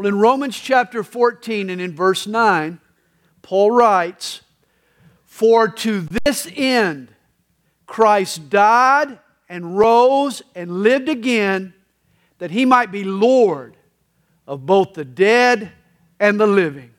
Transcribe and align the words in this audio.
Well, 0.00 0.08
in 0.08 0.18
Romans 0.18 0.58
chapter 0.58 1.04
14 1.04 1.68
and 1.68 1.78
in 1.78 1.94
verse 1.94 2.26
9, 2.26 2.80
Paul 3.42 3.70
writes, 3.70 4.40
For 5.26 5.68
to 5.68 6.08
this 6.24 6.50
end 6.56 7.12
Christ 7.84 8.48
died 8.48 9.18
and 9.46 9.76
rose 9.76 10.40
and 10.54 10.82
lived 10.82 11.10
again, 11.10 11.74
that 12.38 12.50
he 12.50 12.64
might 12.64 12.90
be 12.90 13.04
Lord 13.04 13.76
of 14.46 14.64
both 14.64 14.94
the 14.94 15.04
dead 15.04 15.70
and 16.18 16.40
the 16.40 16.46
living. 16.46 16.92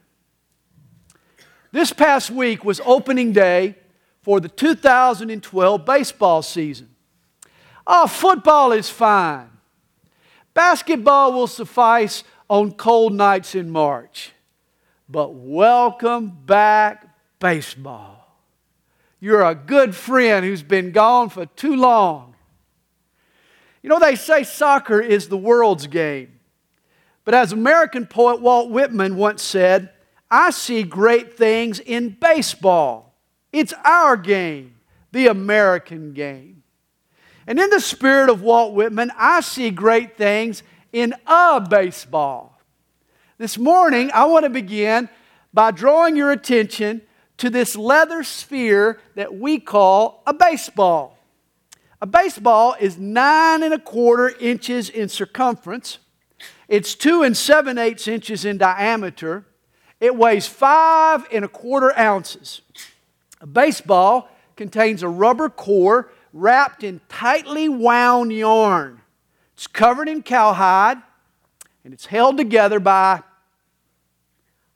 This 1.71 1.91
past 1.91 2.29
week 2.29 2.63
was 2.63 2.81
opening 2.85 3.31
day 3.31 3.77
for 4.21 4.39
the 4.39 4.47
2012 4.47 5.85
baseball 5.85 6.43
season. 6.43 6.93
Oh, 7.87 8.05
football 8.05 8.71
is 8.71 8.91
fine. 8.91 9.49
Basketball 10.53 11.33
will 11.33 11.47
suffice 11.47 12.23
on 12.51 12.69
cold 12.73 13.13
nights 13.13 13.55
in 13.55 13.69
March. 13.69 14.33
But 15.07 15.33
welcome 15.33 16.37
back, 16.45 17.07
baseball. 17.39 18.27
You're 19.21 19.41
a 19.45 19.55
good 19.55 19.95
friend 19.95 20.43
who's 20.43 20.61
been 20.61 20.91
gone 20.91 21.29
for 21.29 21.45
too 21.45 21.77
long. 21.77 22.35
You 23.81 23.89
know, 23.89 23.99
they 23.99 24.15
say 24.15 24.43
soccer 24.43 24.99
is 24.99 25.29
the 25.29 25.37
world's 25.37 25.87
game. 25.87 26.41
But 27.23 27.35
as 27.35 27.53
American 27.53 28.05
poet 28.05 28.41
Walt 28.41 28.69
Whitman 28.69 29.15
once 29.15 29.41
said, 29.41 29.89
I 30.29 30.49
see 30.49 30.83
great 30.83 31.37
things 31.37 31.79
in 31.79 32.17
baseball. 32.19 33.15
It's 33.53 33.73
our 33.85 34.17
game, 34.17 34.75
the 35.13 35.27
American 35.27 36.11
game. 36.11 36.63
And 37.47 37.57
in 37.57 37.69
the 37.69 37.79
spirit 37.79 38.29
of 38.29 38.41
Walt 38.41 38.73
Whitman, 38.73 39.09
I 39.17 39.39
see 39.39 39.69
great 39.69 40.17
things 40.17 40.63
in 40.91 41.13
a 41.25 41.61
baseball. 41.61 42.59
This 43.37 43.57
morning, 43.57 44.11
I 44.13 44.25
want 44.25 44.43
to 44.43 44.49
begin 44.49 45.09
by 45.53 45.71
drawing 45.71 46.15
your 46.15 46.31
attention 46.31 47.01
to 47.37 47.49
this 47.49 47.75
leather 47.75 48.23
sphere 48.23 48.99
that 49.15 49.35
we 49.35 49.59
call 49.59 50.21
a 50.27 50.33
baseball. 50.33 51.17
A 52.01 52.05
baseball 52.05 52.75
is 52.79 52.97
nine 52.97 53.63
and 53.63 53.73
a 53.73 53.79
quarter 53.79 54.29
inches 54.39 54.89
in 54.89 55.09
circumference. 55.09 55.97
It's 56.67 56.95
two 56.95 57.23
and 57.23 57.35
seven 57.35 57.77
eighths 57.77 58.07
inches 58.07 58.45
in 58.45 58.57
diameter. 58.57 59.45
It 59.99 60.15
weighs 60.15 60.47
five 60.47 61.27
and 61.31 61.45
a 61.45 61.47
quarter 61.47 61.97
ounces. 61.97 62.61
A 63.39 63.47
baseball 63.47 64.29
contains 64.55 65.03
a 65.03 65.09
rubber 65.09 65.49
core 65.49 66.11
wrapped 66.33 66.83
in 66.83 67.01
tightly 67.09 67.67
wound 67.69 68.31
yarn. 68.31 69.00
It's 69.61 69.67
covered 69.67 70.09
in 70.09 70.23
cowhide 70.23 70.97
and 71.83 71.93
it's 71.93 72.07
held 72.07 72.35
together 72.35 72.79
by 72.79 73.21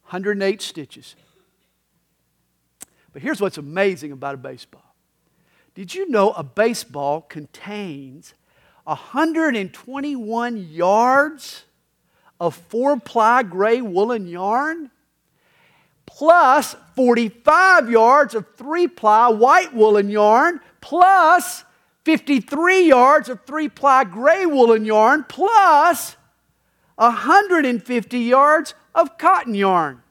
108 0.10 0.62
stitches. 0.62 1.16
But 3.12 3.24
here's 3.24 3.42
what's 3.42 3.58
amazing 3.58 4.12
about 4.12 4.36
a 4.36 4.38
baseball. 4.38 4.94
Did 5.74 5.96
you 5.96 6.08
know 6.08 6.34
a 6.34 6.44
baseball 6.44 7.22
contains 7.22 8.36
121 8.84 10.58
yards 10.70 11.64
of 12.40 12.54
four 12.54 13.00
ply 13.00 13.42
gray 13.42 13.82
woolen 13.82 14.28
yarn 14.28 14.92
plus 16.06 16.76
45 16.96 17.90
yards 17.90 18.36
of 18.36 18.46
three 18.56 18.88
ply 18.88 19.30
white 19.30 19.74
woolen 19.74 20.12
yarn 20.12 20.60
plus 20.80 21.64
53 22.06 22.88
yards 22.88 23.28
of 23.30 23.44
three 23.46 23.68
ply 23.68 24.04
gray 24.04 24.46
woolen 24.46 24.86
yarn 24.86 25.26
plus 25.28 26.16
150 26.96 28.20
yards 28.20 28.76
of 28.94 29.18
cotton 29.18 29.56
yarn. 29.56 30.04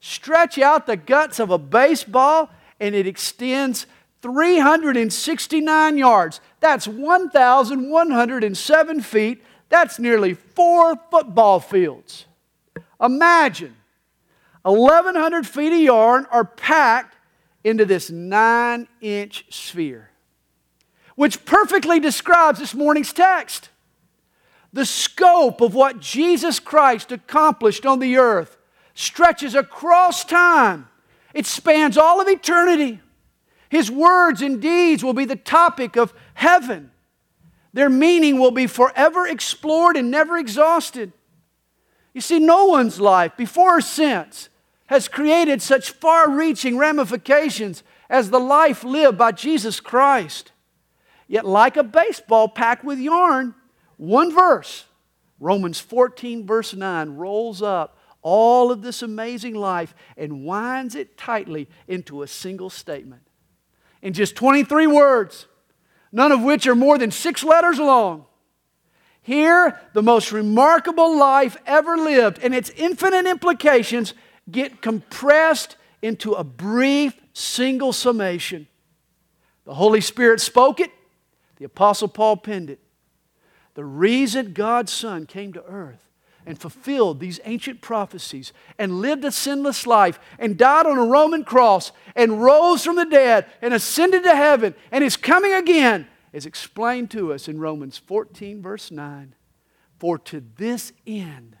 Stretch 0.00 0.58
out 0.58 0.86
the 0.86 0.96
guts 0.96 1.38
of 1.38 1.50
a 1.50 1.58
baseball 1.58 2.50
and 2.80 2.96
it 2.96 3.06
extends 3.06 3.86
369 4.20 5.96
yards. 5.96 6.40
That's 6.58 6.88
1,107 6.88 9.00
feet. 9.00 9.44
That's 9.68 10.00
nearly 10.00 10.34
four 10.34 10.96
football 11.10 11.60
fields. 11.60 12.26
Imagine 13.00 13.76
1,100 14.62 15.46
feet 15.46 15.72
of 15.72 15.80
yarn 15.80 16.26
are 16.32 16.44
packed 16.44 17.16
into 17.62 17.84
this 17.84 18.10
nine 18.10 18.88
inch 19.00 19.44
sphere 19.50 20.08
which 21.16 21.44
perfectly 21.44 22.00
describes 22.00 22.58
this 22.58 22.74
morning's 22.74 23.12
text. 23.12 23.68
The 24.72 24.86
scope 24.86 25.60
of 25.60 25.74
what 25.74 26.00
Jesus 26.00 26.58
Christ 26.58 27.12
accomplished 27.12 27.84
on 27.84 27.98
the 27.98 28.16
earth 28.16 28.56
stretches 28.94 29.54
across 29.54 30.24
time, 30.24 30.88
it 31.34 31.46
spans 31.46 31.96
all 31.96 32.20
of 32.20 32.28
eternity. 32.28 33.00
His 33.68 33.90
words 33.90 34.42
and 34.42 34.60
deeds 34.60 35.02
will 35.02 35.14
be 35.14 35.24
the 35.24 35.36
topic 35.36 35.96
of 35.96 36.12
heaven. 36.34 36.90
Their 37.72 37.88
meaning 37.88 38.38
will 38.38 38.50
be 38.50 38.66
forever 38.66 39.26
explored 39.26 39.96
and 39.96 40.10
never 40.10 40.36
exhausted. 40.36 41.12
You 42.12 42.20
see, 42.20 42.38
no 42.38 42.66
one's 42.66 43.00
life, 43.00 43.34
before 43.34 43.78
or 43.78 43.80
since, 43.80 44.50
has 44.86 45.08
created 45.08 45.62
such 45.62 45.90
far 45.92 46.30
reaching 46.30 46.76
ramifications 46.76 47.82
as 48.10 48.28
the 48.28 48.40
life 48.40 48.84
lived 48.84 49.16
by 49.16 49.32
Jesus 49.32 49.80
Christ. 49.80 50.51
Yet, 51.32 51.46
like 51.46 51.78
a 51.78 51.82
baseball 51.82 52.46
packed 52.46 52.84
with 52.84 52.98
yarn, 52.98 53.54
one 53.96 54.34
verse, 54.34 54.84
Romans 55.40 55.80
14, 55.80 56.46
verse 56.46 56.74
9, 56.74 57.08
rolls 57.16 57.62
up 57.62 57.96
all 58.20 58.70
of 58.70 58.82
this 58.82 59.00
amazing 59.00 59.54
life 59.54 59.94
and 60.18 60.44
winds 60.44 60.94
it 60.94 61.16
tightly 61.16 61.70
into 61.88 62.20
a 62.20 62.26
single 62.26 62.68
statement. 62.68 63.22
In 64.02 64.12
just 64.12 64.36
23 64.36 64.86
words, 64.86 65.46
none 66.12 66.32
of 66.32 66.42
which 66.42 66.66
are 66.66 66.74
more 66.74 66.98
than 66.98 67.10
six 67.10 67.42
letters 67.42 67.78
long. 67.78 68.26
Here, 69.22 69.80
the 69.94 70.02
most 70.02 70.32
remarkable 70.32 71.16
life 71.16 71.56
ever 71.64 71.96
lived 71.96 72.40
and 72.42 72.54
its 72.54 72.68
infinite 72.76 73.24
implications 73.24 74.12
get 74.50 74.82
compressed 74.82 75.76
into 76.02 76.32
a 76.32 76.44
brief 76.44 77.18
single 77.32 77.94
summation. 77.94 78.68
The 79.64 79.72
Holy 79.72 80.02
Spirit 80.02 80.42
spoke 80.42 80.78
it, 80.78 80.90
the 81.62 81.66
Apostle 81.66 82.08
Paul 82.08 82.38
penned 82.38 82.70
it. 82.70 82.80
The 83.74 83.84
reason 83.84 84.52
God's 84.52 84.90
Son 84.90 85.26
came 85.26 85.52
to 85.52 85.64
earth 85.64 86.10
and 86.44 86.58
fulfilled 86.58 87.20
these 87.20 87.38
ancient 87.44 87.80
prophecies 87.80 88.52
and 88.80 89.00
lived 89.00 89.24
a 89.24 89.30
sinless 89.30 89.86
life 89.86 90.18
and 90.40 90.58
died 90.58 90.86
on 90.86 90.98
a 90.98 91.04
Roman 91.04 91.44
cross 91.44 91.92
and 92.16 92.42
rose 92.42 92.84
from 92.84 92.96
the 92.96 93.04
dead 93.04 93.46
and 93.62 93.72
ascended 93.72 94.24
to 94.24 94.34
heaven 94.34 94.74
and 94.90 95.04
is 95.04 95.16
coming 95.16 95.52
again 95.52 96.08
is 96.32 96.46
explained 96.46 97.12
to 97.12 97.32
us 97.32 97.46
in 97.46 97.60
Romans 97.60 97.96
14, 97.96 98.60
verse 98.60 98.90
9. 98.90 99.36
For 100.00 100.18
to 100.18 100.42
this 100.56 100.92
end 101.06 101.56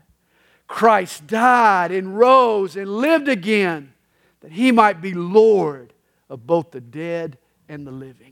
Christ 0.66 1.28
died 1.28 1.92
and 1.92 2.18
rose 2.18 2.74
and 2.74 2.90
lived 2.90 3.28
again 3.28 3.92
that 4.40 4.50
he 4.50 4.72
might 4.72 5.00
be 5.00 5.14
Lord 5.14 5.92
of 6.28 6.44
both 6.44 6.72
the 6.72 6.80
dead 6.80 7.38
and 7.68 7.86
the 7.86 7.92
living. 7.92 8.31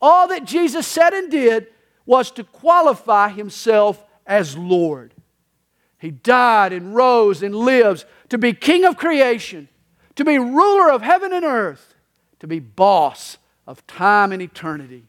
All 0.00 0.28
that 0.28 0.44
Jesus 0.44 0.86
said 0.86 1.12
and 1.12 1.30
did 1.30 1.68
was 2.06 2.30
to 2.32 2.44
qualify 2.44 3.28
himself 3.28 4.04
as 4.26 4.56
Lord. 4.56 5.14
He 5.98 6.10
died 6.10 6.72
and 6.72 6.94
rose 6.94 7.42
and 7.42 7.54
lives 7.54 8.04
to 8.28 8.38
be 8.38 8.52
King 8.52 8.84
of 8.84 8.96
creation, 8.96 9.68
to 10.14 10.24
be 10.24 10.38
ruler 10.38 10.90
of 10.90 11.02
heaven 11.02 11.32
and 11.32 11.44
earth, 11.44 11.94
to 12.38 12.46
be 12.46 12.60
boss 12.60 13.38
of 13.66 13.86
time 13.86 14.32
and 14.32 14.40
eternity. 14.40 15.04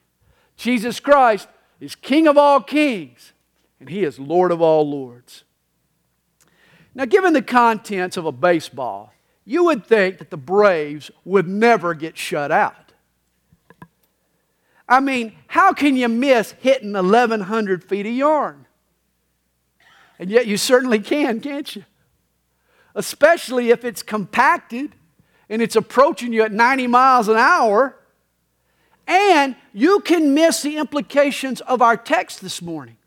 Jesus 0.57 0.99
Christ 0.99 1.47
is 1.79 1.95
King 1.95 2.27
of 2.27 2.37
all 2.37 2.61
kings, 2.61 3.33
and 3.79 3.87
He 3.87 4.03
is 4.03 4.19
Lord 4.19 4.51
of 4.51 4.61
all 4.61 4.89
lords. 4.89 5.43
Now, 6.95 7.05
given 7.05 7.33
the 7.33 7.41
contents 7.41 8.17
of 8.17 8.25
a 8.25 8.31
baseball, 8.31 9.13
you 9.45 9.63
would 9.65 9.85
think 9.85 10.17
that 10.17 10.31
the 10.31 10.37
Braves 10.37 11.11
would 11.23 11.47
never 11.47 11.93
get 11.93 12.17
shut 12.17 12.51
out. 12.51 12.88
I 14.89 14.99
mean, 14.99 15.33
how 15.45 15.71
can 15.71 15.95
you 15.95 16.09
miss 16.09 16.53
hitting 16.53 16.93
1,100 16.93 17.83
feet 17.83 18.07
of 18.07 18.11
yarn? 18.11 18.65
And 20.17 20.31
yet 20.31 20.47
you 20.47 20.57
certainly 20.57 20.99
can, 20.99 21.39
can't 21.39 21.75
you? 21.75 21.85
Especially 22.95 23.69
if 23.69 23.85
it's 23.85 24.01
compacted 24.01 24.95
and 25.47 25.61
it's 25.61 25.75
approaching 25.75 26.33
you 26.33 26.41
at 26.41 26.51
90 26.51 26.87
miles 26.87 27.27
an 27.27 27.37
hour. 27.37 27.95
And 29.05 29.55
you 29.73 29.99
can 29.99 30.33
miss 30.33 30.63
the 30.63 30.77
implications 30.77 31.61
of 31.61 31.83
our 31.83 31.95
text 31.95 32.41
this 32.41 32.59
morning. 32.59 32.97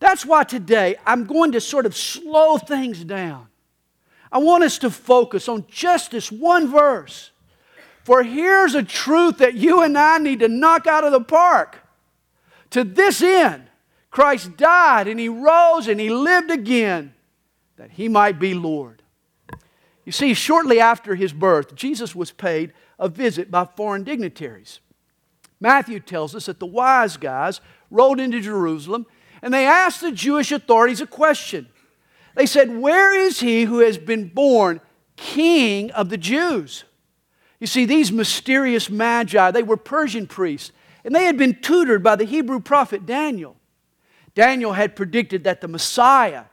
That's 0.00 0.24
why 0.24 0.44
today 0.44 0.96
I'm 1.06 1.24
going 1.24 1.52
to 1.52 1.62
sort 1.62 1.86
of 1.86 1.96
slow 1.96 2.58
things 2.58 3.02
down. 3.04 3.48
I 4.30 4.38
want 4.38 4.64
us 4.64 4.78
to 4.78 4.90
focus 4.90 5.48
on 5.48 5.64
just 5.68 6.10
this 6.10 6.30
one 6.30 6.70
verse 6.70 7.30
for 8.08 8.22
here's 8.22 8.74
a 8.74 8.82
truth 8.82 9.36
that 9.36 9.52
you 9.52 9.82
and 9.82 9.98
I 9.98 10.16
need 10.16 10.38
to 10.38 10.48
knock 10.48 10.86
out 10.86 11.04
of 11.04 11.12
the 11.12 11.20
park. 11.20 11.80
To 12.70 12.82
this 12.82 13.20
end, 13.20 13.64
Christ 14.10 14.56
died 14.56 15.08
and 15.08 15.20
he 15.20 15.28
rose 15.28 15.88
and 15.88 16.00
he 16.00 16.08
lived 16.08 16.50
again 16.50 17.12
that 17.76 17.90
he 17.90 18.08
might 18.08 18.38
be 18.38 18.54
Lord. 18.54 19.02
You 20.06 20.12
see, 20.12 20.32
shortly 20.32 20.80
after 20.80 21.16
his 21.16 21.34
birth, 21.34 21.74
Jesus 21.74 22.14
was 22.14 22.32
paid 22.32 22.72
a 22.98 23.10
visit 23.10 23.50
by 23.50 23.66
foreign 23.66 24.04
dignitaries. 24.04 24.80
Matthew 25.60 26.00
tells 26.00 26.34
us 26.34 26.46
that 26.46 26.60
the 26.60 26.64
wise 26.64 27.18
guys 27.18 27.60
rode 27.90 28.20
into 28.20 28.40
Jerusalem 28.40 29.04
and 29.42 29.52
they 29.52 29.66
asked 29.66 30.00
the 30.00 30.12
Jewish 30.12 30.50
authorities 30.50 31.02
a 31.02 31.06
question. 31.06 31.68
They 32.36 32.46
said, 32.46 32.74
Where 32.74 33.14
is 33.14 33.40
he 33.40 33.64
who 33.64 33.80
has 33.80 33.98
been 33.98 34.28
born 34.28 34.80
king 35.16 35.90
of 35.90 36.08
the 36.08 36.16
Jews? 36.16 36.84
You 37.60 37.66
see, 37.66 37.84
these 37.84 38.12
mysterious 38.12 38.88
magi, 38.88 39.50
they 39.50 39.62
were 39.62 39.76
Persian 39.76 40.26
priests, 40.26 40.72
and 41.04 41.14
they 41.14 41.24
had 41.24 41.36
been 41.36 41.60
tutored 41.60 42.02
by 42.02 42.16
the 42.16 42.24
Hebrew 42.24 42.60
prophet 42.60 43.06
Daniel. 43.06 43.56
Daniel 44.34 44.72
had 44.72 44.94
predicted 44.94 45.44
that 45.44 45.60
the 45.60 45.68
Messiah, 45.68 46.44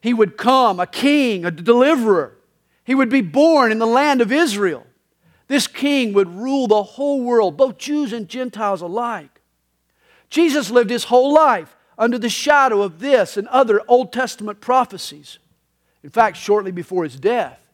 he 0.00 0.14
would 0.14 0.36
come, 0.38 0.80
a 0.80 0.86
king, 0.86 1.44
a 1.44 1.50
deliverer. 1.50 2.36
He 2.84 2.94
would 2.94 3.10
be 3.10 3.20
born 3.20 3.72
in 3.72 3.78
the 3.78 3.86
land 3.86 4.20
of 4.20 4.32
Israel. 4.32 4.86
This 5.48 5.66
king 5.66 6.12
would 6.14 6.28
rule 6.28 6.66
the 6.66 6.82
whole 6.82 7.20
world, 7.20 7.56
both 7.56 7.78
Jews 7.78 8.12
and 8.12 8.28
Gentiles 8.28 8.80
alike. 8.80 9.40
Jesus 10.30 10.70
lived 10.70 10.90
his 10.90 11.04
whole 11.04 11.32
life 11.32 11.76
under 11.98 12.18
the 12.18 12.28
shadow 12.28 12.82
of 12.82 12.98
this 12.98 13.36
and 13.36 13.48
other 13.48 13.80
Old 13.88 14.12
Testament 14.12 14.60
prophecies. 14.60 15.38
In 16.02 16.10
fact, 16.10 16.36
shortly 16.36 16.72
before 16.72 17.04
his 17.04 17.18
death, 17.18 17.65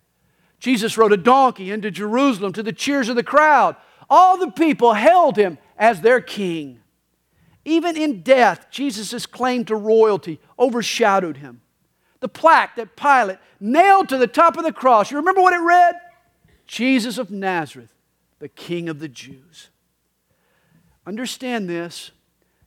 Jesus 0.62 0.96
rode 0.96 1.12
a 1.12 1.16
donkey 1.16 1.72
into 1.72 1.90
Jerusalem 1.90 2.52
to 2.52 2.62
the 2.62 2.72
cheers 2.72 3.08
of 3.08 3.16
the 3.16 3.24
crowd. 3.24 3.74
All 4.08 4.36
the 4.36 4.52
people 4.52 4.92
held 4.92 5.36
him 5.36 5.58
as 5.76 6.00
their 6.00 6.20
king. 6.20 6.78
Even 7.64 7.96
in 7.96 8.22
death, 8.22 8.68
Jesus' 8.70 9.26
claim 9.26 9.64
to 9.64 9.74
royalty 9.74 10.38
overshadowed 10.56 11.38
him. 11.38 11.62
The 12.20 12.28
plaque 12.28 12.76
that 12.76 12.94
Pilate 12.94 13.38
nailed 13.58 14.08
to 14.10 14.18
the 14.18 14.28
top 14.28 14.56
of 14.56 14.62
the 14.62 14.72
cross, 14.72 15.10
you 15.10 15.16
remember 15.16 15.42
what 15.42 15.52
it 15.52 15.56
read? 15.56 15.96
Jesus 16.68 17.18
of 17.18 17.28
Nazareth, 17.28 17.92
the 18.38 18.48
King 18.48 18.88
of 18.88 19.00
the 19.00 19.08
Jews. 19.08 19.70
Understand 21.04 21.68
this 21.68 22.12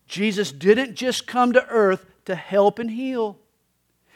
Jesus 0.05 0.51
didn't 0.51 0.95
just 0.95 1.27
come 1.27 1.53
to 1.53 1.65
earth 1.67 2.05
to 2.25 2.35
help 2.35 2.77
and 2.77 2.91
heal. 2.91 3.39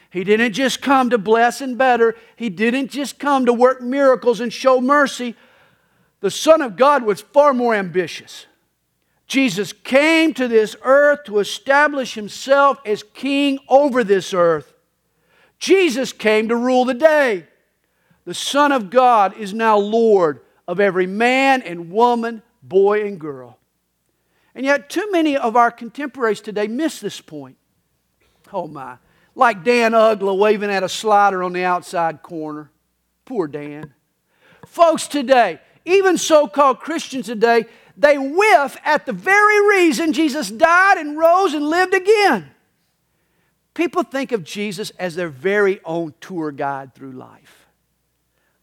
He 0.10 0.24
didn't 0.24 0.54
just 0.54 0.82
come 0.82 1.10
to 1.12 1.18
bless 1.18 1.62
and 1.62 1.78
better. 1.78 2.16
He 2.36 2.50
didn't 2.50 2.90
just 2.90 3.20
come 3.20 3.46
to 3.46 3.54
work 3.54 3.82
miracles 3.82 4.40
and 4.40 4.52
show 4.52 4.82
mercy. 4.82 5.36
The 6.22 6.32
Son 6.32 6.62
of 6.62 6.76
God 6.76 7.04
was 7.04 7.22
far 7.22 7.54
more 7.54 7.76
ambitious. 7.76 8.46
Jesus 9.28 9.72
came 9.72 10.34
to 10.34 10.48
this 10.48 10.76
earth 10.82 11.26
to 11.26 11.38
establish 11.38 12.16
himself 12.16 12.80
as 12.86 13.04
king 13.04 13.60
over 13.70 14.04
this 14.04 14.34
earth. 14.34 14.74
Jesus 15.60 16.12
came 16.12 16.48
to 16.48 16.56
rule 16.56 16.86
the 16.86 16.96
day. 16.96 17.46
The 18.26 18.34
Son 18.34 18.72
of 18.72 18.90
God 18.90 19.38
is 19.38 19.54
now 19.54 19.78
Lord 19.78 20.42
of 20.68 20.80
every 20.80 21.06
man 21.06 21.62
and 21.62 21.92
woman, 21.92 22.42
boy 22.64 23.06
and 23.06 23.20
girl. 23.20 23.60
And 24.56 24.66
yet, 24.66 24.90
too 24.90 25.08
many 25.12 25.38
of 25.38 25.56
our 25.56 25.70
contemporaries 25.70 26.42
today 26.42 26.68
miss 26.68 27.00
this 27.00 27.22
point. 27.22 27.58
Oh 28.52 28.68
my. 28.68 28.98
Like 29.40 29.64
Dan 29.64 29.94
Uggla 29.94 30.38
waving 30.38 30.70
at 30.70 30.84
a 30.84 30.90
slider 30.90 31.44
on 31.44 31.54
the 31.54 31.64
outside 31.64 32.22
corner. 32.22 32.70
Poor 33.24 33.48
Dan. 33.48 33.94
Folks 34.68 35.08
today, 35.08 35.62
even 35.86 36.18
so 36.18 36.46
called 36.46 36.82
Christians 36.82 37.28
today, 37.28 37.66
they 37.96 38.18
whiff 38.18 38.76
at 38.84 39.06
the 39.06 39.14
very 39.14 39.78
reason 39.78 40.12
Jesus 40.12 40.52
died 40.52 40.98
and 40.98 41.18
rose 41.18 41.54
and 41.54 41.66
lived 41.66 41.94
again. 41.94 42.50
People 43.76 44.04
think 44.04 44.34
of 44.34 44.44
Jesus 44.44 44.90
as 45.00 45.16
their 45.16 45.30
very 45.30 45.80
own 45.86 46.14
tour 46.20 46.52
guide 46.52 46.94
through 46.94 47.14
life. 47.14 47.66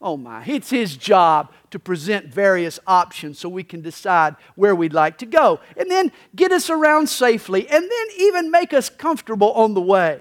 Oh 0.03 0.19
my, 0.19 0.45
it's 0.45 0.69
his 0.69 0.95
job 0.95 1.53
to 1.71 1.79
present 1.79 2.27
various 2.27 2.79
options 2.87 3.39
so 3.39 3.49
we 3.49 3.65
can 3.65 3.81
decide 3.81 4.37
where 4.57 4.75
we'd 4.75 4.93
like 4.93 5.17
to 5.19 5.27
go. 5.27 5.59
And 5.75 5.91
then 5.91 6.13
get 6.35 6.53
us 6.53 6.69
around 6.69 7.09
safely 7.09 7.67
and 7.67 7.83
then 7.83 8.07
even 8.19 8.51
make 8.51 8.75
us 8.75 8.91
comfortable 8.91 9.53
on 9.53 9.73
the 9.73 9.81
way. 9.81 10.21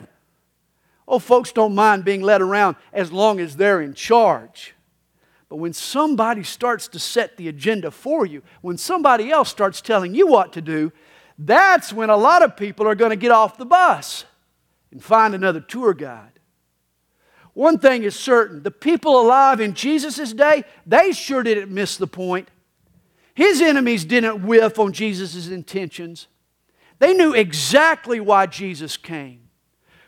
Oh, 1.07 1.19
folks 1.19 1.51
don't 1.51 1.75
mind 1.75 2.03
being 2.03 2.21
led 2.21 2.41
around 2.41 2.75
as 2.91 3.11
long 3.11 3.39
as 3.39 3.55
they're 3.55 3.81
in 3.81 3.93
charge. 3.93 4.73
But 5.49 5.57
when 5.57 5.73
somebody 5.73 6.43
starts 6.43 6.87
to 6.89 6.99
set 6.99 7.37
the 7.37 7.47
agenda 7.47 7.91
for 7.91 8.25
you, 8.25 8.41
when 8.61 8.77
somebody 8.77 9.31
else 9.31 9.49
starts 9.49 9.81
telling 9.81 10.15
you 10.15 10.27
what 10.27 10.53
to 10.53 10.61
do, 10.61 10.91
that's 11.37 11.93
when 11.93 12.09
a 12.09 12.17
lot 12.17 12.41
of 12.41 12.57
people 12.57 12.87
are 12.87 12.95
going 12.95 13.11
to 13.11 13.15
get 13.15 13.31
off 13.31 13.57
the 13.57 13.65
bus 13.65 14.25
and 14.91 15.03
find 15.03 15.35
another 15.35 15.59
tour 15.59 15.93
guide. 15.93 16.31
One 17.53 17.77
thing 17.79 18.03
is 18.03 18.17
certain 18.17 18.63
the 18.63 18.71
people 18.71 19.19
alive 19.19 19.61
in 19.61 19.73
Jesus' 19.73 20.33
day, 20.33 20.63
they 20.85 21.11
sure 21.11 21.43
didn't 21.43 21.73
miss 21.73 21.97
the 21.97 22.07
point. 22.07 22.49
His 23.33 23.61
enemies 23.61 24.05
didn't 24.05 24.45
whiff 24.45 24.79
on 24.79 24.93
Jesus' 24.93 25.47
intentions. 25.47 26.27
They 26.99 27.13
knew 27.13 27.33
exactly 27.33 28.19
why 28.19 28.45
Jesus 28.45 28.97
came. 28.97 29.44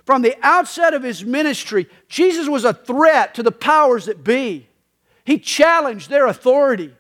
From 0.08 0.22
the 0.22 0.38
outset 0.42 0.94
of 0.94 1.04
his 1.04 1.26
ministry, 1.26 1.86
Jesus 2.08 2.48
was 2.48 2.64
a 2.64 2.74
threat 2.74 3.36
to 3.36 3.44
the 3.44 3.52
powers 3.52 4.06
that 4.06 4.24
be. 4.24 4.70
He 5.26 5.38
challenged 5.38 6.10
their 6.10 6.28
authority. 6.28 6.96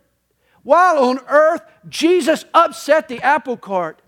While 0.63 0.99
on 0.99 1.19
earth, 1.29 1.61
Jesus 1.87 2.43
upset 2.53 3.07
the 3.07 3.21
apple 3.21 3.55
cart. 3.55 4.01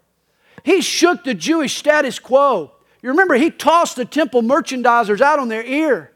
He 0.65 0.81
shook 0.81 1.23
the 1.23 1.33
Jewish 1.33 1.77
status 1.77 2.19
quo. 2.19 2.73
You 3.01 3.11
remember, 3.11 3.35
he 3.35 3.51
tossed 3.51 3.95
the 3.95 4.03
temple 4.03 4.41
merchandisers 4.41 5.21
out 5.21 5.39
on 5.39 5.47
their 5.47 5.63
ear. 5.63 6.11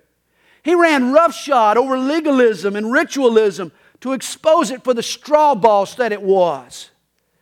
He 0.61 0.75
ran 0.75 1.13
roughshod 1.13 1.77
over 1.77 1.97
legalism 1.97 2.75
and 2.75 2.91
ritualism 2.91 3.71
to 4.01 4.11
expose 4.11 4.71
it 4.71 4.83
for 4.83 4.93
the 4.93 5.01
straw 5.01 5.55
boss 5.55 5.95
that 5.95 6.11
it 6.11 6.21
was. 6.21 6.91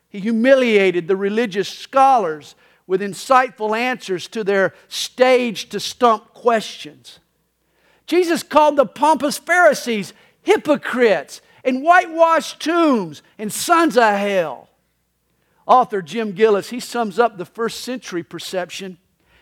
He 0.07 0.19
humiliated 0.19 1.07
the 1.07 1.15
religious 1.15 1.67
scholars 1.67 2.53
with 2.91 2.99
insightful 2.99 3.73
answers 3.73 4.27
to 4.27 4.43
their 4.43 4.73
stage 4.89 5.69
to 5.69 5.79
stump 5.79 6.33
questions. 6.33 7.19
Jesus 8.05 8.43
called 8.43 8.75
the 8.75 8.85
pompous 8.85 9.37
Pharisees 9.37 10.11
hypocrites 10.41 11.39
and 11.63 11.83
whitewashed 11.83 12.61
tombs 12.61 13.23
and 13.37 13.49
sons 13.49 13.95
of 13.95 14.13
hell. 14.15 14.67
Author 15.65 16.01
Jim 16.01 16.33
Gillis, 16.33 16.69
he 16.69 16.81
sums 16.81 17.17
up 17.17 17.37
the 17.37 17.45
first 17.45 17.79
century 17.79 18.23
perception. 18.23 18.97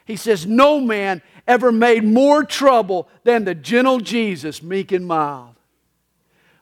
He 0.06 0.16
says, 0.16 0.46
No 0.46 0.80
man 0.80 1.24
ever 1.48 1.72
made 1.72 2.04
more 2.04 2.44
trouble 2.44 3.10
than 3.24 3.46
the 3.46 3.56
gentle 3.56 4.00
Jesus, 4.00 4.62
meek 4.62 4.92
and 4.92 5.08
mild. 5.08 5.56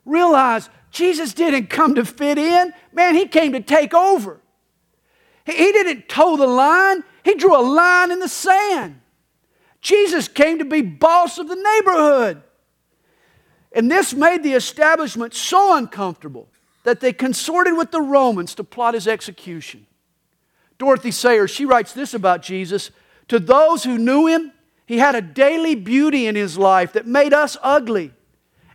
Realize 0.05 0.69
Jesus 0.91 1.33
didn't 1.33 1.67
come 1.67 1.95
to 1.95 2.05
fit 2.05 2.37
in, 2.37 2.73
man, 2.93 3.13
he 3.13 3.27
came 3.27 3.51
to 3.51 3.59
take 3.59 3.93
over. 3.93 4.39
He, 5.47 5.71
didn't 5.71 6.09
toe 6.09 6.35
the 6.35 6.45
line, 6.45 7.05
he 7.23 7.33
drew 7.35 7.57
a 7.57 7.63
line 7.63 8.11
in 8.11 8.19
the 8.19 8.27
sand. 8.27 8.99
Jesus 9.79 10.27
came 10.27 10.59
to 10.59 10.65
be 10.65 10.81
boss 10.81 11.37
of 11.37 11.47
the 11.47 11.55
neighborhood. 11.55 12.43
And 13.71 13.89
this 13.89 14.13
made 14.13 14.43
the 14.43 14.53
establishment 14.53 15.33
so 15.33 15.77
uncomfortable 15.77 16.49
that 16.83 16.99
they 16.99 17.13
consorted 17.13 17.77
with 17.77 17.91
the 17.91 18.01
Romans 18.01 18.55
to 18.55 18.63
plot 18.65 18.93
his 18.93 19.07
execution. 19.07 19.87
Dorothy 20.77 21.11
Sayers, 21.11 21.49
she 21.49 21.63
writes 21.63 21.93
this 21.93 22.13
about 22.13 22.41
Jesus 22.41 22.91
To 23.29 23.39
those 23.39 23.85
who 23.85 23.97
knew 23.97 24.27
him, 24.27 24.51
he 24.85 24.97
had 24.97 25.15
a 25.15 25.21
daily 25.21 25.75
beauty 25.75 26.27
in 26.27 26.35
his 26.35 26.57
life 26.57 26.91
that 26.93 27.07
made 27.07 27.33
us 27.33 27.55
ugly. 27.63 28.11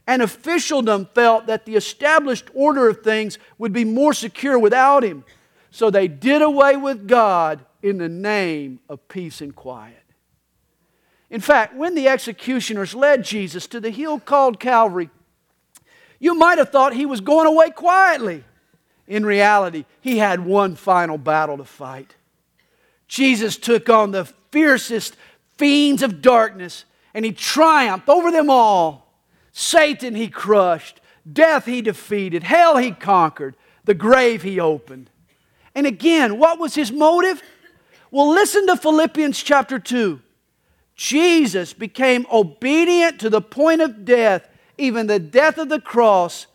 And 0.06 0.22
officialdom 0.22 1.08
felt 1.14 1.46
that 1.46 1.66
the 1.66 1.76
established 1.76 2.48
order 2.54 2.88
of 2.88 3.02
things 3.02 3.38
would 3.58 3.74
be 3.74 3.84
more 3.84 4.14
secure 4.14 4.58
without 4.58 5.04
him. 5.04 5.24
So 5.72 5.90
they 5.90 6.06
did 6.06 6.42
away 6.42 6.76
with 6.76 7.08
God 7.08 7.64
in 7.82 7.96
the 7.96 8.08
name 8.08 8.78
of 8.90 9.08
peace 9.08 9.40
and 9.40 9.56
quiet. 9.56 9.96
In 11.30 11.40
fact, 11.40 11.74
when 11.74 11.94
the 11.94 12.08
executioners 12.08 12.94
led 12.94 13.24
Jesus 13.24 13.66
to 13.68 13.80
the 13.80 13.90
hill 13.90 14.20
called 14.20 14.60
Calvary, 14.60 15.08
you 16.20 16.34
might 16.34 16.58
have 16.58 16.68
thought 16.68 16.92
he 16.92 17.06
was 17.06 17.22
going 17.22 17.46
away 17.46 17.70
quietly. 17.70 18.44
In 19.08 19.24
reality, 19.24 19.86
he 20.02 20.18
had 20.18 20.44
one 20.44 20.76
final 20.76 21.16
battle 21.16 21.56
to 21.56 21.64
fight. 21.64 22.16
Jesus 23.08 23.56
took 23.56 23.88
on 23.88 24.10
the 24.10 24.26
fiercest 24.50 25.16
fiends 25.56 26.02
of 26.02 26.20
darkness, 26.20 26.84
and 27.14 27.24
he 27.24 27.32
triumphed 27.32 28.10
over 28.10 28.30
them 28.30 28.50
all. 28.50 29.10
Satan 29.52 30.14
he 30.14 30.28
crushed, 30.28 31.00
death 31.30 31.64
he 31.64 31.80
defeated, 31.80 32.42
hell 32.42 32.76
he 32.76 32.92
conquered, 32.92 33.56
the 33.84 33.94
grave 33.94 34.42
he 34.42 34.60
opened. 34.60 35.08
And 35.74 35.86
again, 35.86 36.38
what 36.38 36.58
was 36.58 36.74
his 36.74 36.92
motive? 36.92 37.42
Well, 38.10 38.30
listen 38.30 38.66
to 38.66 38.76
Philippians 38.76 39.42
chapter 39.42 39.78
2. 39.78 40.20
Jesus 40.94 41.72
became 41.72 42.26
obedient 42.30 43.18
to 43.20 43.30
the 43.30 43.40
point 43.40 43.80
of 43.80 44.04
death, 44.04 44.48
even 44.76 45.06
the 45.06 45.18
death 45.18 45.58
of 45.58 45.68
the 45.68 45.80
cross. 45.80 46.46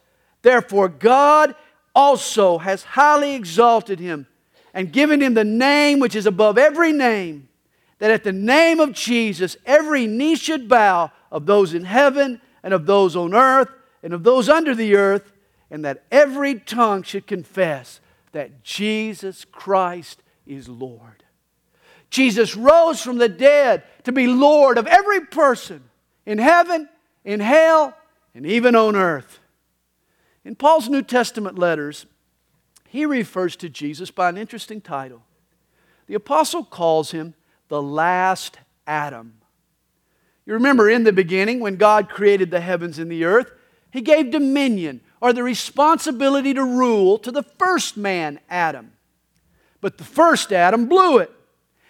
Therefore, 0.44 0.88
God 0.88 1.56
also 1.96 2.60
has 2.60 2.84
highly 2.84 3.34
exalted 3.34 4.00
him 4.00 4.28
and 4.74 4.94
given 4.94 5.22
him 5.22 5.34
the 5.34 5.44
name 5.44 6.00
which 6.00 6.16
is 6.16 6.28
above 6.28 6.58
every 6.58 6.94
name 6.94 7.48
that 8.00 8.12
at 8.12 8.24
the 8.24 8.32
name 8.32 8.80
of 8.80 8.94
Jesus, 8.94 9.58
every 9.66 10.06
knee 10.06 10.36
should 10.36 10.70
bow 10.70 11.12
of 11.32 11.46
those 11.46 11.74
in 11.74 11.84
heaven 11.84 12.40
and 12.64 12.74
of 12.74 12.86
those 12.86 13.16
on 13.16 13.34
earth 13.34 13.70
and 14.04 14.14
of 14.14 14.24
those 14.24 14.48
under 14.48 14.76
the 14.76 14.96
earth, 14.96 15.32
and 15.72 15.84
that 15.84 16.04
every 16.12 16.56
tongue 16.60 17.02
should 17.02 17.26
confess 17.26 18.00
that 18.32 18.64
Jesus 18.64 19.46
Christ 19.46 20.22
is 20.46 20.68
Lord. 20.68 21.24
Jesus 22.10 22.56
rose 22.56 23.02
from 23.02 23.18
the 23.18 23.30
dead 23.30 23.84
to 24.04 24.12
be 24.12 24.28
Lord 24.28 24.78
of 24.78 24.88
every 24.88 25.22
person 25.22 25.84
in 26.26 26.38
heaven, 26.38 26.88
in 27.26 27.40
hell, 27.40 27.94
and 28.34 28.46
even 28.46 28.76
on 28.76 28.96
earth. 28.96 29.40
In 30.46 30.56
Paul's 30.56 30.88
New 30.88 31.02
Testament 31.02 31.60
letters, 31.60 32.06
he 32.88 33.06
refers 33.06 33.56
to 33.58 33.70
Jesus 33.70 34.12
by 34.12 34.30
an 34.30 34.38
interesting 34.38 34.80
title. 34.80 35.24
The 36.08 36.14
apostle 36.14 36.64
calls 36.64 37.12
him 37.12 37.34
the 37.68 37.82
last 37.82 38.60
Adam. 38.86 39.34
You 40.46 40.54
remember 40.54 40.90
in 40.90 41.04
the 41.04 41.12
beginning, 41.12 41.60
when 41.60 41.76
God 41.76 42.08
created 42.08 42.50
the 42.50 42.62
heavens 42.62 42.98
and 42.98 43.12
the 43.12 43.26
earth, 43.26 43.52
he 43.92 44.00
gave 44.00 44.32
dominion 44.32 45.02
or 45.22 45.34
the 45.34 45.44
responsibility 45.44 46.54
to 46.54 46.64
rule 46.64 47.18
to 47.20 47.32
the 47.32 47.44
first 47.44 47.98
man, 47.98 48.40
Adam. 48.50 48.92
But 49.82 49.98
the 49.98 50.04
first 50.04 50.52
Adam 50.52 50.88
blew 50.88 51.18
it. 51.18 51.32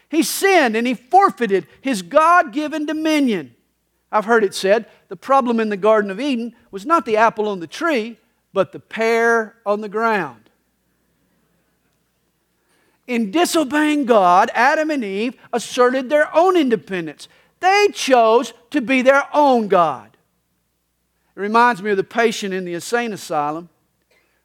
He 0.09 0.23
sinned 0.23 0.75
and 0.75 0.87
he 0.87 0.93
forfeited 0.93 1.67
his 1.81 2.01
God 2.01 2.53
given 2.53 2.85
dominion. 2.85 3.55
I've 4.11 4.25
heard 4.25 4.43
it 4.43 4.55
said 4.55 4.85
the 5.09 5.17
problem 5.17 5.59
in 5.59 5.69
the 5.69 5.77
Garden 5.77 6.11
of 6.11 6.19
Eden 6.19 6.55
was 6.71 6.85
not 6.85 7.05
the 7.05 7.17
apple 7.17 7.47
on 7.47 7.59
the 7.59 7.67
tree, 7.67 8.17
but 8.53 8.71
the 8.71 8.79
pear 8.79 9.55
on 9.65 9.81
the 9.81 9.89
ground. 9.89 10.49
In 13.05 13.31
disobeying 13.31 14.05
God, 14.05 14.49
Adam 14.53 14.91
and 14.91 15.03
Eve 15.03 15.35
asserted 15.53 16.09
their 16.09 16.33
own 16.35 16.57
independence. 16.57 17.27
They 17.59 17.89
chose 17.93 18.53
to 18.71 18.81
be 18.81 19.01
their 19.01 19.23
own 19.33 19.67
God. 19.67 20.06
It 21.37 21.41
reminds 21.41 21.83
me 21.83 21.91
of 21.91 21.97
the 21.97 22.03
patient 22.03 22.51
in 22.51 22.65
the 22.65 22.73
insane 22.73 23.13
asylum. 23.13 23.69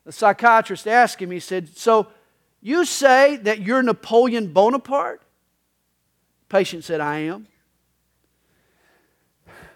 The 0.05 0.13
psychiatrist 0.13 0.87
asked 0.87 1.23
him, 1.23 1.31
he 1.31 1.41
said, 1.41 1.75
So 1.75 2.09
you 2.61 2.85
say 2.85 3.37
that 3.37 3.63
you're 3.63 3.83
Napoleon 3.83 4.53
Bonaparte? 4.53 5.23
The 5.23 6.55
patient 6.55 6.85
said, 6.85 7.01
I 7.01 7.21
am. 7.21 7.47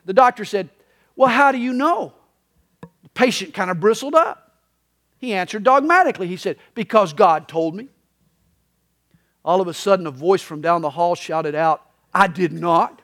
The 0.05 0.13
doctor 0.13 0.45
said, 0.45 0.69
Well, 1.17 1.31
how 1.31 1.53
do 1.53 1.59
you 1.59 1.73
know? 1.73 2.13
The 2.83 3.09
patient 3.15 3.55
kind 3.55 3.71
of 3.71 3.81
bristled 3.81 4.15
up. 4.15 4.61
He 5.17 5.33
answered 5.33 5.65
dogmatically. 5.65 6.27
He 6.27 6.37
said, 6.37 6.59
Because 6.75 7.15
God 7.15 7.49
told 7.49 7.75
me. 7.75 7.89
All 9.43 9.63
of 9.63 9.69
a 9.69 9.75
sudden, 9.75 10.07
a 10.07 10.11
voice 10.11 10.43
from 10.43 10.61
down 10.61 10.83
the 10.83 10.91
hall 10.91 11.15
shouted 11.15 11.55
out, 11.55 11.81
I 12.13 12.27
did 12.27 12.53
not. 12.53 13.01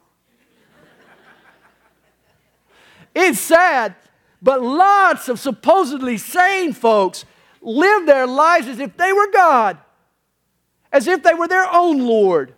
It's 3.15 3.39
sad, 3.39 3.95
but 4.41 4.63
lots 4.63 5.29
of 5.29 5.39
supposedly 5.39 6.19
sane 6.19 6.73
folks 6.73 7.25
live 7.61 8.07
their 8.07 8.27
lives 8.27 8.69
as 8.69 8.79
if 8.79 8.97
they 8.97 9.13
were 9.13 9.31
God, 9.31 9.79
as 10.91 11.07
if 11.07 11.23
they 11.23 11.35
were 11.35 11.49
their 11.49 11.71
own 11.71 11.99
Lord. 11.99 12.55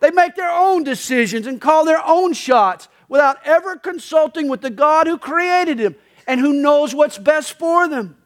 They 0.00 0.10
make 0.10 0.34
their 0.34 0.50
own 0.50 0.82
decisions 0.82 1.46
and 1.46 1.60
call 1.60 1.84
their 1.84 2.04
own 2.04 2.32
shots 2.32 2.88
without 3.08 3.36
ever 3.44 3.76
consulting 3.76 4.48
with 4.48 4.62
the 4.62 4.70
God 4.70 5.06
who 5.06 5.18
created 5.18 5.78
them 5.78 5.96
and 6.26 6.40
who 6.40 6.52
knows 6.54 6.94
what's 6.94 7.18
best 7.18 7.58
for 7.58 7.88
them. 7.88 8.16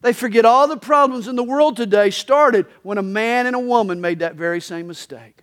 They 0.00 0.14
forget 0.14 0.46
all 0.46 0.66
the 0.66 0.78
problems 0.78 1.28
in 1.28 1.36
the 1.36 1.42
world 1.42 1.76
today 1.76 2.10
started 2.10 2.66
when 2.82 2.96
a 2.96 3.02
man 3.02 3.46
and 3.46 3.54
a 3.54 3.60
woman 3.60 4.00
made 4.00 4.20
that 4.20 4.34
very 4.34 4.60
same 4.60 4.86
mistake. 4.86 5.39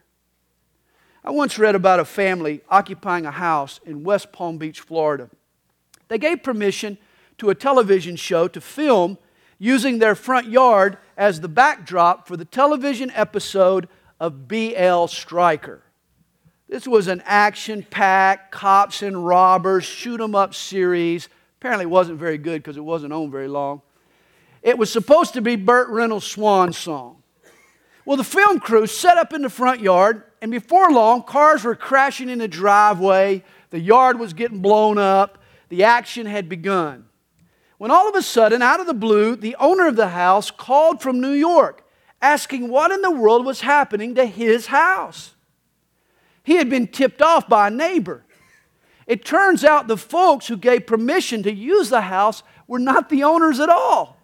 I 1.28 1.32
once 1.32 1.60
read 1.60 1.76
about 1.76 2.00
a 2.00 2.06
family 2.06 2.62
occupying 2.70 3.26
a 3.26 3.32
house 3.32 3.82
in 3.86 4.06
West 4.06 4.32
Palm 4.32 4.58
Beach, 4.58 4.80
Florida. 4.80 5.30
They 6.08 6.18
gave 6.18 6.42
permission 6.42 6.98
to 7.40 7.50
a 7.50 7.56
television 7.56 8.16
show 8.16 8.48
to 8.48 8.62
film 8.62 9.18
using 9.60 10.00
their 10.00 10.16
front 10.16 10.48
yard 10.48 10.98
as 11.18 11.42
the 11.42 11.50
backdrop 11.50 12.30
for 12.30 12.38
the 12.38 12.46
television 12.46 13.12
episode 13.12 13.90
of 14.22 14.48
B.L. 14.48 15.10
Stryker. 15.10 15.84
This 16.70 16.88
was 16.88 17.10
an 17.10 17.22
action 17.26 17.86
packed, 17.90 18.54
cops 18.54 19.02
and 19.02 19.28
robbers, 19.28 19.84
shoot 19.84 20.22
'em 20.22 20.34
up 20.34 20.56
series. 20.56 21.28
Apparently, 21.60 21.84
it 21.84 21.90
wasn't 21.90 22.20
very 22.20 22.38
good 22.38 22.64
because 22.64 22.78
it 22.78 22.86
wasn't 22.86 23.12
on 23.12 23.30
very 23.30 23.50
long. 23.50 23.82
It 24.62 24.78
was 24.78 24.90
supposed 24.90 25.34
to 25.34 25.42
be 25.42 25.58
Burt 25.58 25.90
Reynolds' 25.90 26.26
swan 26.26 26.72
song. 26.72 27.22
Well, 28.08 28.16
the 28.16 28.24
film 28.24 28.62
crew 28.62 28.88
set 28.88 29.18
up 29.18 29.34
in 29.34 29.42
the 29.42 29.50
front 29.50 29.82
yard, 29.82 30.24
and 30.42 30.50
before 30.50 30.90
long, 30.92 31.24
cars 31.24 31.66
were 31.66 31.76
crashing 31.76 32.30
in 32.30 32.40
the 32.40 32.48
driveway. 32.48 33.44
The 33.70 33.82
yard 33.82 34.18
was 34.18 34.32
getting 34.32 34.62
blown 34.62 34.98
up. 34.98 35.40
The 35.68 35.84
action 35.84 36.26
had 36.26 36.48
begun. 36.48 37.10
When 37.78 37.92
all 37.92 38.08
of 38.08 38.16
a 38.16 38.22
sudden, 38.22 38.62
out 38.62 38.80
of 38.80 38.88
the 38.88 38.94
blue, 38.94 39.36
the 39.36 39.58
owner 39.60 39.88
of 39.88 39.98
the 39.98 40.08
house 40.08 40.52
called 40.52 41.02
from 41.02 41.20
New 41.20 41.34
York 41.34 41.84
asking 42.22 42.70
what 42.70 42.92
in 42.92 43.02
the 43.02 43.12
world 43.12 43.46
was 43.46 43.60
happening 43.60 44.16
to 44.16 44.26
his 44.26 44.68
house. 44.68 45.36
He 46.46 46.56
had 46.56 46.70
been 46.70 46.88
tipped 46.88 47.22
off 47.22 47.50
by 47.50 47.68
a 47.68 47.72
neighbor. 47.72 48.24
It 49.06 49.26
turns 49.26 49.66
out 49.66 49.90
the 49.90 49.98
folks 49.98 50.48
who 50.48 50.56
gave 50.56 50.88
permission 50.88 51.44
to 51.44 51.54
use 51.54 51.90
the 51.90 52.00
house 52.00 52.42
were 52.68 52.80
not 52.80 53.10
the 53.10 53.26
owners 53.26 53.60
at 53.60 53.68
all. 53.68 54.16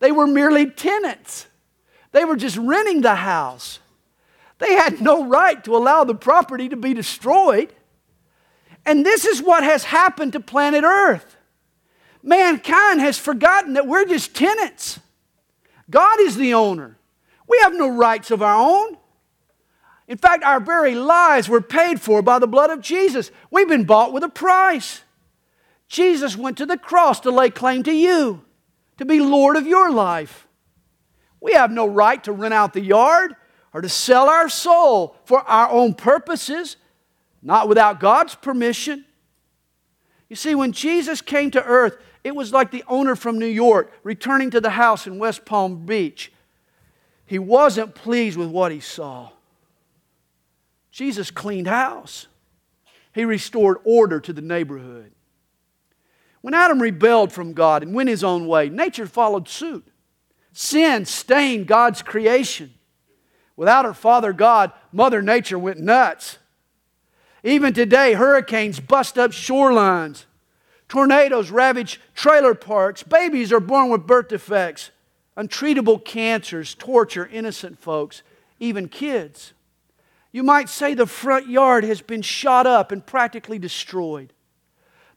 They 0.00 0.10
were 0.10 0.26
merely 0.26 0.68
tenants. 0.68 1.46
They 2.12 2.24
were 2.24 2.36
just 2.36 2.56
renting 2.56 3.02
the 3.02 3.14
house. 3.16 3.80
They 4.58 4.74
had 4.74 5.00
no 5.00 5.26
right 5.26 5.62
to 5.64 5.76
allow 5.76 6.04
the 6.04 6.14
property 6.14 6.68
to 6.68 6.76
be 6.76 6.94
destroyed. 6.94 7.72
And 8.84 9.04
this 9.04 9.24
is 9.24 9.42
what 9.42 9.64
has 9.64 9.84
happened 9.84 10.32
to 10.32 10.40
planet 10.40 10.84
Earth. 10.84 11.36
Mankind 12.22 13.00
has 13.00 13.18
forgotten 13.18 13.74
that 13.74 13.86
we're 13.86 14.04
just 14.04 14.34
tenants. 14.34 15.00
God 15.90 16.20
is 16.20 16.36
the 16.36 16.54
owner. 16.54 16.98
We 17.48 17.58
have 17.62 17.74
no 17.74 17.88
rights 17.88 18.30
of 18.30 18.42
our 18.42 18.56
own. 18.56 18.96
In 20.08 20.18
fact, 20.18 20.44
our 20.44 20.60
very 20.60 20.94
lives 20.94 21.48
were 21.48 21.60
paid 21.60 22.00
for 22.00 22.22
by 22.22 22.38
the 22.38 22.46
blood 22.46 22.70
of 22.70 22.80
Jesus. 22.80 23.30
We've 23.50 23.68
been 23.68 23.84
bought 23.84 24.12
with 24.12 24.22
a 24.22 24.28
price. 24.28 25.02
Jesus 25.88 26.36
went 26.36 26.58
to 26.58 26.66
the 26.66 26.78
cross 26.78 27.20
to 27.20 27.30
lay 27.30 27.50
claim 27.50 27.82
to 27.84 27.92
you 27.92 28.42
to 28.98 29.04
be 29.04 29.20
Lord 29.20 29.56
of 29.56 29.66
your 29.66 29.90
life. 29.90 30.45
We 31.46 31.52
have 31.52 31.70
no 31.70 31.86
right 31.86 32.24
to 32.24 32.32
rent 32.32 32.54
out 32.54 32.72
the 32.72 32.80
yard 32.80 33.36
or 33.72 33.80
to 33.80 33.88
sell 33.88 34.28
our 34.28 34.48
soul 34.48 35.14
for 35.24 35.42
our 35.42 35.70
own 35.70 35.94
purposes, 35.94 36.76
not 37.40 37.68
without 37.68 38.00
God's 38.00 38.34
permission. 38.34 39.04
You 40.28 40.34
see, 40.34 40.56
when 40.56 40.72
Jesus 40.72 41.22
came 41.22 41.52
to 41.52 41.62
earth, 41.62 41.98
it 42.24 42.34
was 42.34 42.52
like 42.52 42.72
the 42.72 42.82
owner 42.88 43.14
from 43.14 43.38
New 43.38 43.46
York 43.46 43.92
returning 44.02 44.50
to 44.50 44.60
the 44.60 44.70
house 44.70 45.06
in 45.06 45.20
West 45.20 45.44
Palm 45.44 45.86
Beach. 45.86 46.32
He 47.26 47.38
wasn't 47.38 47.94
pleased 47.94 48.36
with 48.36 48.48
what 48.48 48.72
he 48.72 48.80
saw. 48.80 49.30
Jesus 50.90 51.30
cleaned 51.30 51.68
house. 51.68 52.26
He 53.14 53.24
restored 53.24 53.76
order 53.84 54.18
to 54.18 54.32
the 54.32 54.42
neighborhood. 54.42 55.12
When 56.40 56.54
Adam 56.54 56.82
rebelled 56.82 57.32
from 57.32 57.52
God 57.52 57.84
and 57.84 57.94
went 57.94 58.08
his 58.08 58.24
own 58.24 58.48
way, 58.48 58.68
nature 58.68 59.06
followed 59.06 59.48
suit. 59.48 59.86
Sin 60.58 61.04
stained 61.04 61.66
God's 61.66 62.00
creation. 62.00 62.72
Without 63.56 63.84
her 63.84 63.92
father 63.92 64.32
God, 64.32 64.72
Mother 64.90 65.20
Nature 65.20 65.58
went 65.58 65.80
nuts. 65.80 66.38
Even 67.44 67.74
today, 67.74 68.14
hurricanes 68.14 68.80
bust 68.80 69.18
up 69.18 69.32
shorelines. 69.32 70.24
Tornadoes 70.88 71.50
ravage 71.50 72.00
trailer 72.14 72.54
parks. 72.54 73.02
Babies 73.02 73.52
are 73.52 73.60
born 73.60 73.90
with 73.90 74.06
birth 74.06 74.28
defects. 74.28 74.92
Untreatable 75.36 76.02
cancers 76.02 76.74
torture 76.74 77.26
innocent 77.30 77.78
folks, 77.78 78.22
even 78.58 78.88
kids. 78.88 79.52
You 80.32 80.42
might 80.42 80.70
say 80.70 80.94
the 80.94 81.06
front 81.06 81.50
yard 81.50 81.84
has 81.84 82.00
been 82.00 82.22
shot 82.22 82.66
up 82.66 82.90
and 82.90 83.04
practically 83.04 83.58
destroyed. 83.58 84.32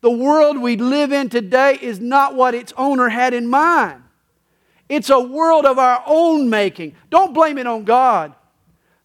The 0.01 0.11
world 0.11 0.57
we 0.57 0.75
live 0.75 1.13
in 1.13 1.29
today 1.29 1.79
is 1.81 2.01
not 2.01 2.35
what 2.35 2.53
its 2.53 2.73
owner 2.75 3.07
had 3.07 3.33
in 3.33 3.47
mind. 3.47 4.03
It's 4.89 5.11
a 5.11 5.19
world 5.19 5.65
of 5.65 5.77
our 5.77 6.03
own 6.05 6.49
making. 6.49 6.95
Don't 7.11 7.33
blame 7.33 7.59
it 7.59 7.67
on 7.67 7.83
God. 7.83 8.33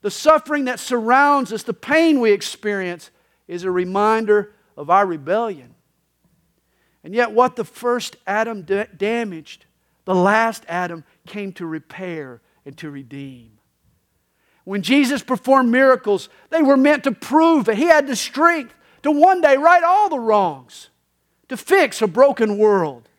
The 0.01 0.11
suffering 0.11 0.65
that 0.65 0.81
surrounds 0.81 1.53
us, 1.53 1.63
the 1.63 1.75
pain 1.75 2.21
we 2.21 2.33
experience, 2.33 3.11
is 3.47 3.65
a 3.65 3.71
reminder 3.71 4.55
of 4.77 4.91
our 4.91 5.07
rebellion. 5.07 5.75
And 7.05 7.15
yet, 7.15 7.33
what 7.33 7.57
the 7.57 7.65
first 7.65 8.17
Adam 8.27 8.63
da- 8.63 8.87
damaged, 8.97 9.67
the 10.07 10.15
last 10.15 10.65
Adam 10.69 11.05
came 11.27 11.53
to 11.53 11.67
repair 11.67 12.41
and 12.65 12.77
to 12.79 12.91
redeem. 12.91 13.59
When 14.65 14.81
Jesus 14.81 15.23
performed 15.23 15.71
miracles, 15.71 16.31
they 16.49 16.63
were 16.63 16.79
meant 16.79 17.05
to 17.05 17.13
prove 17.13 17.67
that 17.67 17.77
he 17.77 17.85
had 17.85 18.07
the 18.07 18.17
strength 18.17 18.75
to 19.03 19.11
one 19.11 19.43
day 19.43 19.59
right 19.59 19.85
all 19.85 20.09
the 20.09 20.19
wrongs, 20.19 20.89
to 21.49 21.59
fix 21.59 22.01
a 22.01 22.07
broken 22.07 22.57
world. 22.57 23.11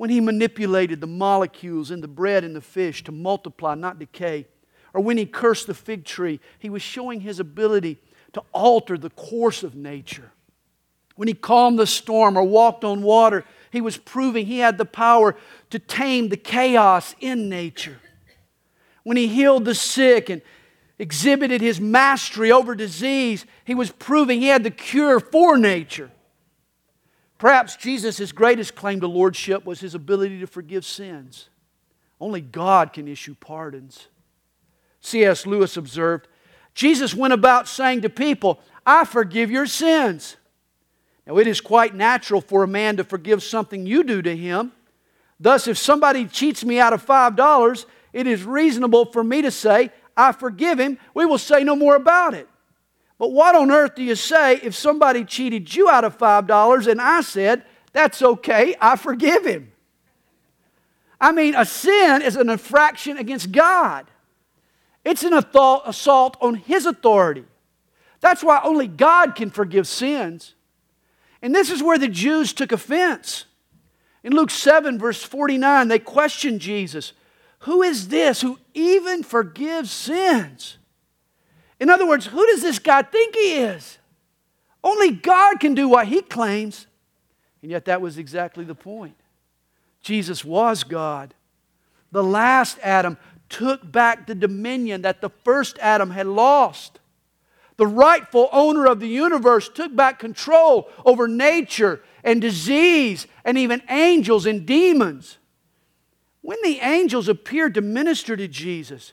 When 0.00 0.08
he 0.08 0.22
manipulated 0.22 1.02
the 1.02 1.06
molecules 1.06 1.90
in 1.90 2.00
the 2.00 2.08
bread 2.08 2.42
and 2.42 2.56
the 2.56 2.62
fish 2.62 3.04
to 3.04 3.12
multiply, 3.12 3.74
not 3.74 3.98
decay, 3.98 4.46
or 4.94 5.02
when 5.02 5.18
he 5.18 5.26
cursed 5.26 5.66
the 5.66 5.74
fig 5.74 6.06
tree, 6.06 6.40
he 6.58 6.70
was 6.70 6.80
showing 6.80 7.20
his 7.20 7.38
ability 7.38 7.98
to 8.32 8.42
alter 8.54 8.96
the 8.96 9.10
course 9.10 9.62
of 9.62 9.74
nature. 9.74 10.32
When 11.16 11.28
he 11.28 11.34
calmed 11.34 11.78
the 11.78 11.86
storm 11.86 12.38
or 12.38 12.44
walked 12.44 12.82
on 12.82 13.02
water, 13.02 13.44
he 13.70 13.82
was 13.82 13.98
proving 13.98 14.46
he 14.46 14.60
had 14.60 14.78
the 14.78 14.86
power 14.86 15.36
to 15.68 15.78
tame 15.78 16.30
the 16.30 16.38
chaos 16.38 17.14
in 17.20 17.50
nature. 17.50 17.98
When 19.02 19.18
he 19.18 19.26
healed 19.26 19.66
the 19.66 19.74
sick 19.74 20.30
and 20.30 20.40
exhibited 20.98 21.60
his 21.60 21.78
mastery 21.78 22.50
over 22.50 22.74
disease, 22.74 23.44
he 23.66 23.74
was 23.74 23.90
proving 23.90 24.40
he 24.40 24.48
had 24.48 24.64
the 24.64 24.70
cure 24.70 25.20
for 25.20 25.58
nature. 25.58 26.10
Perhaps 27.40 27.76
Jesus' 27.76 28.32
greatest 28.32 28.74
claim 28.74 29.00
to 29.00 29.06
lordship 29.06 29.64
was 29.64 29.80
his 29.80 29.94
ability 29.94 30.40
to 30.40 30.46
forgive 30.46 30.84
sins. 30.84 31.48
Only 32.20 32.42
God 32.42 32.92
can 32.92 33.08
issue 33.08 33.34
pardons. 33.34 34.08
C.S. 35.00 35.46
Lewis 35.46 35.78
observed 35.78 36.28
Jesus 36.74 37.14
went 37.14 37.32
about 37.32 37.66
saying 37.66 38.02
to 38.02 38.10
people, 38.10 38.60
I 38.84 39.06
forgive 39.06 39.50
your 39.50 39.66
sins. 39.66 40.36
Now, 41.26 41.38
it 41.38 41.46
is 41.46 41.62
quite 41.62 41.94
natural 41.94 42.42
for 42.42 42.62
a 42.62 42.68
man 42.68 42.98
to 42.98 43.04
forgive 43.04 43.42
something 43.42 43.86
you 43.86 44.04
do 44.04 44.20
to 44.20 44.36
him. 44.36 44.72
Thus, 45.40 45.66
if 45.66 45.78
somebody 45.78 46.26
cheats 46.26 46.62
me 46.62 46.78
out 46.78 46.92
of 46.92 47.04
$5, 47.04 47.86
it 48.12 48.26
is 48.26 48.44
reasonable 48.44 49.06
for 49.06 49.24
me 49.24 49.40
to 49.40 49.50
say, 49.50 49.90
I 50.14 50.32
forgive 50.32 50.78
him. 50.78 50.98
We 51.14 51.24
will 51.24 51.38
say 51.38 51.64
no 51.64 51.74
more 51.74 51.96
about 51.96 52.34
it. 52.34 52.49
But 53.20 53.32
what 53.32 53.54
on 53.54 53.70
earth 53.70 53.96
do 53.96 54.02
you 54.02 54.14
say 54.14 54.56
if 54.62 54.74
somebody 54.74 55.26
cheated 55.26 55.74
you 55.74 55.90
out 55.90 56.04
of 56.04 56.16
$5 56.16 56.86
and 56.86 57.02
I 57.02 57.20
said, 57.20 57.66
That's 57.92 58.22
okay, 58.22 58.74
I 58.80 58.96
forgive 58.96 59.44
him? 59.44 59.72
I 61.20 61.30
mean, 61.30 61.54
a 61.54 61.66
sin 61.66 62.22
is 62.22 62.36
an 62.36 62.48
infraction 62.48 63.18
against 63.18 63.52
God, 63.52 64.06
it's 65.04 65.22
an 65.22 65.34
assault 65.34 66.38
on 66.40 66.54
His 66.54 66.86
authority. 66.86 67.44
That's 68.20 68.42
why 68.42 68.60
only 68.64 68.86
God 68.86 69.34
can 69.34 69.50
forgive 69.50 69.86
sins. 69.86 70.54
And 71.42 71.54
this 71.54 71.70
is 71.70 71.82
where 71.82 71.98
the 71.98 72.08
Jews 72.08 72.54
took 72.54 72.72
offense. 72.72 73.44
In 74.24 74.34
Luke 74.34 74.50
7, 74.50 74.98
verse 74.98 75.22
49, 75.22 75.88
they 75.88 75.98
questioned 75.98 76.60
Jesus 76.60 77.12
Who 77.60 77.82
is 77.82 78.08
this 78.08 78.40
who 78.40 78.58
even 78.72 79.22
forgives 79.22 79.90
sins? 79.90 80.78
In 81.80 81.88
other 81.88 82.06
words, 82.06 82.26
who 82.26 82.46
does 82.46 82.60
this 82.62 82.78
guy 82.78 83.02
think 83.02 83.34
he 83.34 83.54
is? 83.54 83.98
Only 84.84 85.10
God 85.10 85.58
can 85.58 85.74
do 85.74 85.88
what 85.88 86.06
he 86.06 86.20
claims. 86.20 86.86
And 87.62 87.70
yet, 87.70 87.86
that 87.86 88.00
was 88.00 88.18
exactly 88.18 88.64
the 88.64 88.74
point. 88.74 89.16
Jesus 90.02 90.44
was 90.44 90.84
God. 90.84 91.34
The 92.12 92.22
last 92.22 92.78
Adam 92.82 93.18
took 93.48 93.90
back 93.90 94.26
the 94.26 94.34
dominion 94.34 95.02
that 95.02 95.20
the 95.20 95.30
first 95.44 95.78
Adam 95.80 96.10
had 96.10 96.26
lost. 96.26 97.00
The 97.76 97.86
rightful 97.86 98.48
owner 98.52 98.86
of 98.86 99.00
the 99.00 99.08
universe 99.08 99.68
took 99.68 99.94
back 99.94 100.18
control 100.18 100.88
over 101.04 101.26
nature 101.26 102.02
and 102.22 102.40
disease 102.40 103.26
and 103.44 103.56
even 103.56 103.82
angels 103.88 104.46
and 104.46 104.66
demons. 104.66 105.38
When 106.42 106.58
the 106.62 106.78
angels 106.80 107.28
appeared 107.28 107.74
to 107.74 107.80
minister 107.80 108.36
to 108.36 108.48
Jesus, 108.48 109.12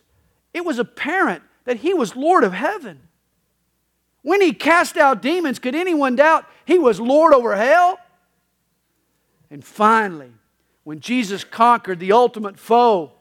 it 0.52 0.64
was 0.64 0.78
apparent 0.78 1.42
that 1.68 1.76
he 1.76 1.92
was 1.92 2.16
Lord 2.16 2.44
of 2.44 2.54
heaven. 2.54 2.98
When 4.22 4.40
he 4.40 4.54
cast 4.54 4.96
out 4.96 5.20
demons, 5.20 5.58
could 5.58 5.74
anyone 5.74 6.16
doubt 6.16 6.46
he 6.64 6.78
was 6.78 6.98
Lord 6.98 7.34
over 7.34 7.54
hell? 7.56 7.98
And 9.50 9.62
finally, 9.62 10.32
when 10.84 11.00
Jesus 11.00 11.44
conquered 11.44 12.00
the 12.00 12.12
ultimate 12.12 12.58
foe, 12.58 13.12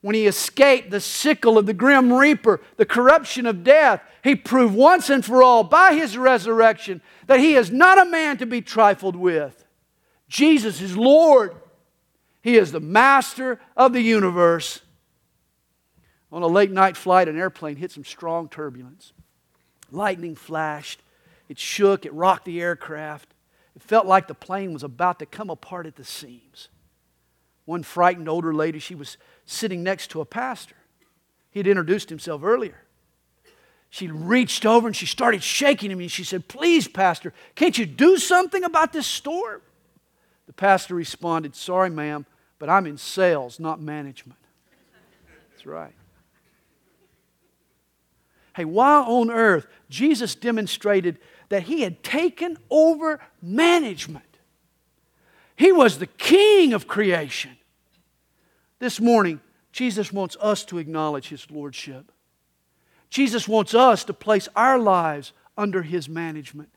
when 0.00 0.14
he 0.14 0.26
escaped 0.26 0.90
the 0.90 1.00
sickle 1.00 1.58
of 1.58 1.66
the 1.66 1.74
grim 1.74 2.10
reaper, 2.10 2.62
the 2.78 2.86
corruption 2.86 3.44
of 3.44 3.62
death, 3.62 4.00
he 4.24 4.36
proved 4.36 4.74
once 4.74 5.10
and 5.10 5.22
for 5.22 5.42
all 5.42 5.62
by 5.62 5.92
his 5.92 6.16
resurrection 6.16 7.02
that 7.26 7.40
he 7.40 7.56
is 7.56 7.70
not 7.70 7.98
a 7.98 8.10
man 8.10 8.38
to 8.38 8.46
be 8.46 8.62
trifled 8.62 9.16
with. 9.16 9.66
Jesus 10.28 10.80
is 10.80 10.96
Lord. 10.96 11.54
He 12.40 12.56
is 12.56 12.72
the 12.72 12.80
master 12.80 13.60
of 13.76 13.92
the 13.92 14.00
universe. 14.00 14.80
On 16.32 16.42
a 16.42 16.46
late 16.46 16.70
night 16.70 16.96
flight, 16.96 17.28
an 17.28 17.38
airplane 17.38 17.76
hit 17.76 17.90
some 17.90 18.04
strong 18.04 18.48
turbulence. 18.48 19.12
Lightning 19.90 20.34
flashed. 20.34 21.02
It 21.48 21.58
shook. 21.58 22.06
It 22.06 22.14
rocked 22.14 22.46
the 22.46 22.60
aircraft. 22.60 23.34
It 23.76 23.82
felt 23.82 24.06
like 24.06 24.28
the 24.28 24.34
plane 24.34 24.72
was 24.72 24.82
about 24.82 25.18
to 25.18 25.26
come 25.26 25.50
apart 25.50 25.86
at 25.86 25.96
the 25.96 26.04
seams. 26.04 26.68
One 27.66 27.82
frightened 27.82 28.28
older 28.28 28.54
lady, 28.54 28.78
she 28.78 28.94
was 28.94 29.18
sitting 29.44 29.82
next 29.82 30.10
to 30.10 30.20
a 30.20 30.24
pastor. 30.24 30.76
He 31.50 31.60
had 31.60 31.66
introduced 31.66 32.08
himself 32.08 32.42
earlier. 32.42 32.78
She 33.90 34.08
reached 34.08 34.64
over 34.64 34.86
and 34.86 34.96
she 34.96 35.04
started 35.04 35.42
shaking 35.42 35.90
him 35.90 36.00
and 36.00 36.10
she 36.10 36.24
said, 36.24 36.48
Please, 36.48 36.88
Pastor, 36.88 37.34
can't 37.54 37.76
you 37.76 37.84
do 37.84 38.16
something 38.16 38.64
about 38.64 38.94
this 38.94 39.06
storm? 39.06 39.60
The 40.46 40.54
pastor 40.54 40.94
responded, 40.94 41.54
Sorry, 41.54 41.90
ma'am, 41.90 42.24
but 42.58 42.70
I'm 42.70 42.86
in 42.86 42.96
sales, 42.96 43.60
not 43.60 43.82
management. 43.82 44.38
That's 45.50 45.66
right. 45.66 45.92
Hey, 48.54 48.64
while 48.64 49.04
on 49.04 49.30
earth, 49.30 49.66
Jesus 49.88 50.34
demonstrated 50.34 51.18
that 51.48 51.64
he 51.64 51.82
had 51.82 52.02
taken 52.02 52.56
over 52.70 53.20
management. 53.40 54.24
He 55.56 55.72
was 55.72 55.98
the 55.98 56.06
king 56.06 56.72
of 56.72 56.88
creation. 56.88 57.56
This 58.78 59.00
morning, 59.00 59.40
Jesus 59.70 60.12
wants 60.12 60.36
us 60.40 60.64
to 60.66 60.78
acknowledge 60.78 61.28
his 61.28 61.50
lordship. 61.50 62.10
Jesus 63.10 63.46
wants 63.46 63.74
us 63.74 64.04
to 64.04 64.12
place 64.12 64.48
our 64.56 64.78
lives 64.78 65.32
under 65.56 65.82
his 65.82 66.08
management. 66.08 66.70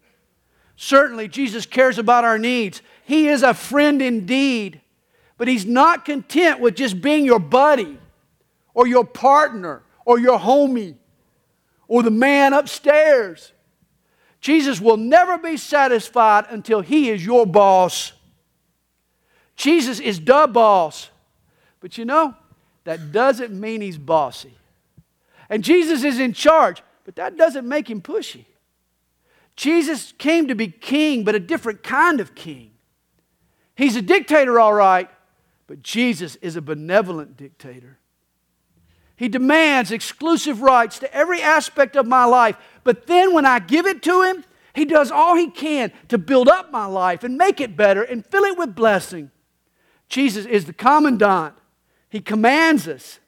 Certainly, 0.75 1.29
Jesus 1.29 1.65
cares 1.65 1.97
about 1.97 2.25
our 2.25 2.37
needs. 2.37 2.81
He 3.05 3.27
is 3.27 3.43
a 3.43 3.53
friend 3.53 4.01
indeed, 4.01 4.81
but 5.37 5.47
he's 5.47 5.65
not 5.65 6.05
content 6.05 6.59
with 6.59 6.75
just 6.75 7.01
being 7.01 7.25
your 7.25 7.39
buddy 7.39 7.97
or 8.73 8.87
your 8.87 9.05
partner 9.05 9.83
or 10.05 10.19
your 10.19 10.37
homie 10.37 10.95
or 11.87 12.03
the 12.03 12.11
man 12.11 12.53
upstairs. 12.53 13.51
Jesus 14.41 14.79
will 14.79 14.97
never 14.97 15.37
be 15.37 15.57
satisfied 15.57 16.45
until 16.49 16.81
he 16.81 17.09
is 17.09 17.25
your 17.25 17.45
boss. 17.45 18.13
Jesus 19.55 19.99
is 19.99 20.19
the 20.19 20.47
boss. 20.51 21.09
But 21.79 21.97
you 21.97 22.05
know, 22.05 22.35
that 22.83 23.11
doesn't 23.11 23.59
mean 23.59 23.81
he's 23.81 23.97
bossy. 23.97 24.53
And 25.49 25.63
Jesus 25.63 26.03
is 26.03 26.19
in 26.19 26.33
charge, 26.33 26.81
but 27.03 27.15
that 27.15 27.37
doesn't 27.37 27.67
make 27.67 27.89
him 27.89 28.01
pushy. 28.01 28.45
Jesus 29.55 30.13
came 30.17 30.47
to 30.47 30.55
be 30.55 30.67
king, 30.67 31.23
but 31.23 31.35
a 31.35 31.39
different 31.39 31.83
kind 31.83 32.19
of 32.19 32.35
king. 32.35 32.71
He's 33.75 33.95
a 33.95 34.01
dictator, 34.01 34.59
all 34.59 34.73
right, 34.73 35.09
but 35.67 35.81
Jesus 35.81 36.35
is 36.37 36.55
a 36.55 36.61
benevolent 36.61 37.37
dictator. 37.37 37.97
He 39.15 39.29
demands 39.29 39.91
exclusive 39.91 40.61
rights 40.61 40.99
to 40.99 41.13
every 41.13 41.41
aspect 41.41 41.95
of 41.95 42.05
my 42.05 42.25
life, 42.25 42.57
but 42.83 43.07
then 43.07 43.33
when 43.33 43.45
I 43.45 43.59
give 43.59 43.85
it 43.85 44.03
to 44.03 44.23
him, 44.23 44.43
he 44.73 44.83
does 44.83 45.09
all 45.09 45.35
he 45.35 45.49
can 45.49 45.93
to 46.09 46.17
build 46.17 46.49
up 46.49 46.71
my 46.71 46.85
life 46.85 47.23
and 47.23 47.37
make 47.37 47.61
it 47.61 47.77
better 47.77 48.03
and 48.03 48.25
fill 48.25 48.43
it 48.43 48.57
with 48.57 48.75
blessing. 48.75 49.31
Jesus 50.09 50.45
is 50.45 50.65
the 50.65 50.73
commandant. 50.73 51.55
He 52.09 52.19
commands 52.19 52.87
us, 52.87 53.19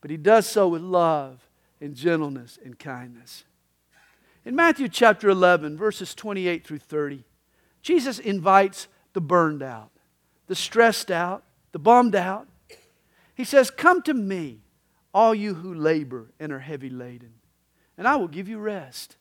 but 0.00 0.10
he 0.10 0.16
does 0.16 0.46
so 0.46 0.68
with 0.68 0.82
love 0.82 1.48
and 1.80 1.94
gentleness 1.94 2.58
and 2.64 2.78
kindness. 2.78 3.44
In 4.44 4.56
Matthew 4.56 4.88
chapter 4.88 5.28
11, 5.28 5.76
verses 5.76 6.14
28 6.14 6.66
through 6.66 6.78
30, 6.78 7.24
Jesus 7.80 8.18
invites 8.18 8.88
the 9.12 9.20
burned 9.20 9.62
out, 9.62 9.90
the 10.46 10.54
stressed 10.54 11.10
out, 11.10 11.44
the 11.72 11.78
bummed 11.78 12.16
out. 12.16 12.48
He 13.34 13.44
says, 13.44 13.70
Come 13.70 14.02
to 14.02 14.14
me, 14.14 14.62
all 15.12 15.34
you 15.34 15.54
who 15.54 15.74
labor 15.74 16.32
and 16.38 16.52
are 16.52 16.58
heavy 16.58 16.90
laden, 16.90 17.34
and 17.96 18.06
I 18.06 18.16
will 18.16 18.28
give 18.28 18.48
you 18.48 18.58
rest. 18.58 19.16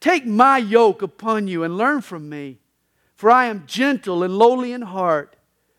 Take 0.00 0.26
my 0.26 0.58
yoke 0.58 1.02
upon 1.02 1.46
you 1.46 1.62
and 1.62 1.76
learn 1.76 2.00
from 2.00 2.28
me, 2.28 2.58
for 3.14 3.30
I 3.30 3.46
am 3.46 3.64
gentle 3.66 4.22
and 4.22 4.36
lowly 4.36 4.72
in 4.72 4.82
heart 4.82 5.36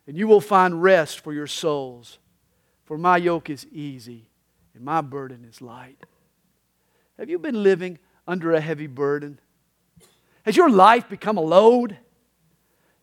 and 0.07 0.17
you 0.17 0.27
will 0.27 0.41
find 0.41 0.83
rest 0.83 1.21
for 1.21 1.33
your 1.33 1.47
souls. 1.47 2.19
For 2.83 2.97
my 2.97 3.17
yoke 3.17 3.49
is 3.49 3.65
easy 3.71 4.27
and 4.73 4.83
my 4.83 5.01
burden 5.01 5.45
is 5.45 5.61
light. 5.61 6.05
Have 7.17 7.29
you 7.29 7.39
been 7.39 7.63
living 7.63 7.99
under 8.27 8.51
a 8.51 8.59
heavy 8.59 8.87
burden? 8.87 9.39
Has 10.43 10.57
your 10.57 10.69
life 10.69 11.07
become 11.07 11.37
a 11.37 11.41
load? 11.41 11.97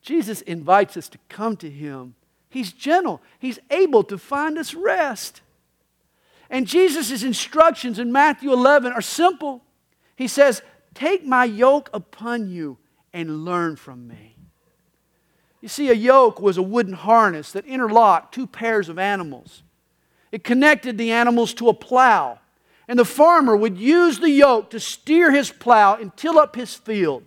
Jesus 0.02 0.40
invites 0.42 0.96
us 0.96 1.08
to 1.08 1.18
come 1.28 1.56
to 1.56 1.70
Him. 1.70 2.14
He's 2.50 2.72
gentle, 2.72 3.22
He's 3.38 3.58
able 3.70 4.02
to 4.04 4.18
find 4.18 4.58
us 4.58 4.74
rest. 4.74 5.40
And 6.50 6.66
Jesus' 6.66 7.22
instructions 7.22 7.98
in 7.98 8.10
Matthew 8.10 8.52
11 8.52 8.92
are 8.92 9.02
simple. 9.02 9.62
He 10.16 10.28
says, 10.28 10.62
Take 10.94 11.24
my 11.24 11.44
yoke 11.44 11.90
upon 11.92 12.48
you 12.48 12.78
and 13.12 13.44
learn 13.44 13.76
from 13.76 14.08
me. 14.08 14.36
You 15.60 15.68
see, 15.68 15.90
a 15.90 15.94
yoke 15.94 16.40
was 16.40 16.56
a 16.56 16.62
wooden 16.62 16.94
harness 16.94 17.52
that 17.52 17.66
interlocked 17.66 18.34
two 18.34 18.46
pairs 18.46 18.88
of 18.88 18.98
animals. 18.98 19.62
It 20.30 20.44
connected 20.44 20.98
the 20.98 21.12
animals 21.12 21.54
to 21.54 21.68
a 21.68 21.74
plow 21.74 22.38
And 22.86 22.98
the 22.98 23.04
farmer 23.04 23.54
would 23.54 23.76
use 23.76 24.18
the 24.18 24.30
yoke 24.30 24.70
to 24.70 24.80
steer 24.80 25.30
his 25.30 25.50
plow 25.50 25.96
and 25.96 26.16
till 26.16 26.38
up 26.38 26.56
his 26.56 26.74
field. 26.74 27.22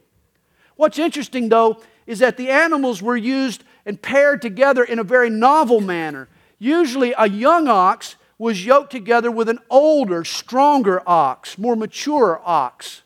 What's 0.76 0.98
interesting, 0.98 1.50
though, 1.50 1.80
is 2.08 2.18
that 2.20 2.38
the 2.38 2.50
animals 2.50 3.02
were 3.02 3.16
used 3.16 3.64
and 3.86 4.02
paired 4.02 4.42
together 4.42 4.84
in 4.84 4.98
a 4.98 5.04
very 5.04 5.30
novel 5.30 5.80
manner. 5.80 6.28
Usually, 6.58 7.14
a 7.16 7.30
young 7.30 7.68
ox 7.68 8.16
was 8.42 8.66
yoked 8.66 8.92
together 8.92 9.30
with 9.30 9.48
an 9.50 9.60
older, 9.70 10.26
stronger 10.26 11.04
ox, 11.06 11.60
more 11.60 11.76
mature 11.76 12.42
ox. 12.44 13.04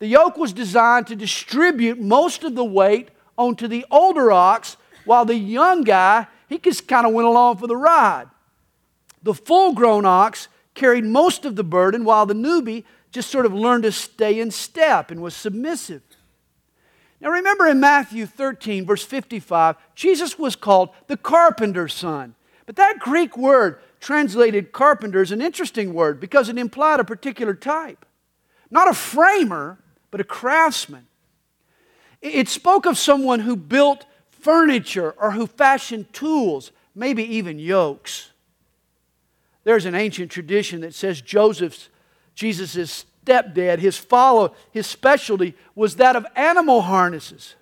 The 0.00 0.08
yoke 0.08 0.36
was 0.36 0.52
designed 0.52 1.06
to 1.06 1.14
distribute 1.14 2.00
most 2.00 2.42
of 2.42 2.56
the 2.56 2.64
weight 2.64 3.10
onto 3.38 3.68
the 3.68 3.86
older 3.92 4.32
ox, 4.32 4.76
while 5.04 5.24
the 5.24 5.36
young 5.36 5.84
guy, 5.84 6.26
he 6.48 6.58
just 6.58 6.88
kind 6.88 7.06
of 7.06 7.12
went 7.12 7.28
along 7.28 7.58
for 7.58 7.68
the 7.68 7.76
ride. 7.76 8.26
The 9.22 9.34
full 9.34 9.72
grown 9.72 10.04
ox 10.04 10.48
carried 10.74 11.04
most 11.04 11.44
of 11.44 11.54
the 11.54 11.62
burden, 11.62 12.04
while 12.04 12.26
the 12.26 12.34
newbie 12.34 12.82
just 13.12 13.30
sort 13.30 13.46
of 13.46 13.54
learned 13.54 13.84
to 13.84 13.92
stay 13.92 14.40
in 14.40 14.50
step 14.50 15.12
and 15.12 15.22
was 15.22 15.36
submissive. 15.36 16.02
Now 17.20 17.30
remember 17.30 17.68
in 17.68 17.78
Matthew 17.78 18.26
13, 18.26 18.84
verse 18.84 19.04
55, 19.04 19.76
Jesus 19.94 20.40
was 20.40 20.56
called 20.56 20.90
the 21.06 21.16
carpenter's 21.16 21.94
son. 21.94 22.34
But 22.66 22.74
that 22.74 22.98
Greek 22.98 23.36
word 23.36 23.78
translated 24.00 24.72
carpenter 24.72 25.22
is 25.22 25.32
an 25.32 25.42
interesting 25.42 25.94
word 25.94 26.20
because 26.20 26.48
it 26.48 26.58
implied 26.58 27.00
a 27.00 27.04
particular 27.04 27.54
type. 27.54 28.04
Not 28.70 28.88
a 28.88 28.94
framer, 28.94 29.78
but 30.10 30.20
a 30.20 30.24
craftsman. 30.24 31.06
It 32.22 32.48
spoke 32.48 32.86
of 32.86 32.98
someone 32.98 33.40
who 33.40 33.56
built 33.56 34.06
furniture 34.28 35.12
or 35.18 35.32
who 35.32 35.46
fashioned 35.46 36.12
tools, 36.12 36.72
maybe 36.94 37.22
even 37.22 37.58
yokes. 37.58 38.30
There's 39.64 39.86
an 39.86 39.94
ancient 39.94 40.30
tradition 40.30 40.80
that 40.82 40.94
says 40.94 41.20
Joseph's, 41.20 41.88
Jesus' 42.34 43.06
stepdad, 43.24 43.78
his 43.78 43.96
follow, 43.96 44.54
his 44.70 44.86
specialty 44.86 45.54
was 45.74 45.96
that 45.96 46.16
of 46.16 46.26
animal 46.36 46.82
harnesses. 46.82 47.56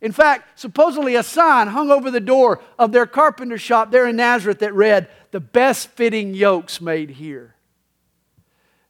In 0.00 0.12
fact, 0.12 0.58
supposedly 0.58 1.14
a 1.14 1.22
sign 1.22 1.68
hung 1.68 1.90
over 1.90 2.10
the 2.10 2.20
door 2.20 2.60
of 2.78 2.92
their 2.92 3.06
carpenter 3.06 3.58
shop 3.58 3.90
there 3.90 4.06
in 4.06 4.16
Nazareth 4.16 4.58
that 4.58 4.74
read, 4.74 5.08
The 5.30 5.40
best 5.40 5.88
fitting 5.88 6.34
yokes 6.34 6.80
made 6.80 7.10
here. 7.10 7.54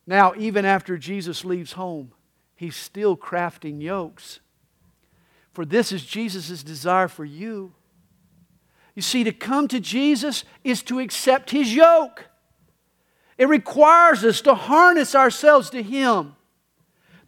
Now, 0.06 0.34
even 0.36 0.64
after 0.64 0.98
Jesus 0.98 1.44
leaves 1.44 1.72
home, 1.72 2.12
he's 2.54 2.76
still 2.76 3.16
crafting 3.16 3.80
yokes. 3.80 4.40
For 5.52 5.64
this 5.64 5.92
is 5.92 6.04
Jesus' 6.04 6.62
desire 6.62 7.08
for 7.08 7.24
you. 7.24 7.72
You 8.94 9.02
see, 9.02 9.24
to 9.24 9.32
come 9.32 9.68
to 9.68 9.80
Jesus 9.80 10.44
is 10.64 10.82
to 10.84 10.98
accept 11.00 11.50
his 11.50 11.74
yoke. 11.74 12.26
It 13.38 13.48
requires 13.48 14.24
us 14.24 14.40
to 14.42 14.54
harness 14.54 15.14
ourselves 15.14 15.70
to 15.70 15.82
Him. 15.82 16.36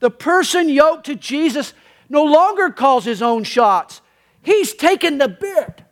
The 0.01 0.11
person 0.11 0.69
yoked 0.69 1.07
to 1.07 1.15
Jesus 1.15 1.75
no 2.09 2.25
longer 2.25 2.71
calls 2.71 3.05
his 3.05 3.23
own 3.23 3.45
shots, 3.45 4.01
he's 4.43 4.75
taken 4.75 5.19
the 5.19 5.29
bit. 5.29 5.83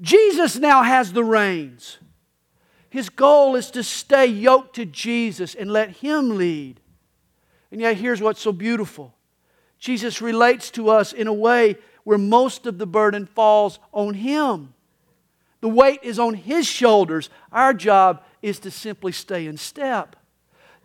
Jesus 0.00 0.56
now 0.56 0.82
has 0.82 1.12
the 1.12 1.24
reins. 1.24 1.98
His 2.90 3.10
goal 3.10 3.54
is 3.54 3.70
to 3.72 3.82
stay 3.82 4.26
yoked 4.26 4.76
to 4.76 4.84
Jesus 4.84 5.54
and 5.54 5.70
let 5.70 5.90
Him 5.96 6.36
lead. 6.36 6.80
And 7.70 7.80
yet, 7.80 7.96
here's 7.96 8.20
what's 8.20 8.40
so 8.40 8.52
beautiful 8.52 9.14
Jesus 9.78 10.22
relates 10.22 10.70
to 10.72 10.88
us 10.88 11.12
in 11.12 11.26
a 11.26 11.32
way 11.32 11.76
where 12.04 12.18
most 12.18 12.66
of 12.66 12.78
the 12.78 12.86
burden 12.86 13.26
falls 13.26 13.78
on 13.92 14.14
Him. 14.14 14.72
The 15.60 15.68
weight 15.68 16.00
is 16.02 16.18
on 16.18 16.34
His 16.34 16.66
shoulders. 16.66 17.28
Our 17.52 17.74
job 17.74 18.22
is 18.40 18.58
to 18.60 18.70
simply 18.70 19.12
stay 19.12 19.46
in 19.46 19.56
step. 19.56 20.16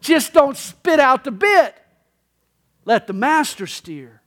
Just 0.02 0.34
don't 0.34 0.58
spit 0.58 1.00
out 1.00 1.24
the 1.24 1.32
bit. 1.32 1.78
Let 2.86 3.08
the 3.08 3.14
master 3.14 3.68
steer. 3.68 4.22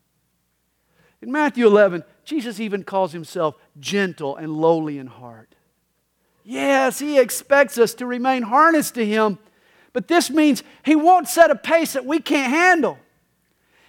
In 1.21 1.33
Matthew 1.33 1.67
11, 1.67 2.05
Jesus 2.25 2.61
even 2.61 2.85
calls 2.85 3.13
himself 3.13 3.57
gentle 3.79 4.37
and 4.37 4.53
lowly 4.53 4.99
in 4.99 5.07
heart. 5.07 5.55
Yes, 6.45 6.99
he 6.99 7.19
expects 7.19 7.77
us 7.79 7.95
to 7.95 8.07
remain 8.07 8.43
harnessed 8.43 8.95
to 8.95 9.05
him, 9.05 9.39
but 9.93 10.09
this 10.09 10.31
means 10.31 10.63
he 10.85 10.95
won't 10.95 11.29
set 11.29 11.51
a 11.51 11.57
pace 11.57 11.95
that 11.95 12.07
we 12.07 12.21
can't 12.21 12.53
handle. 12.53 12.99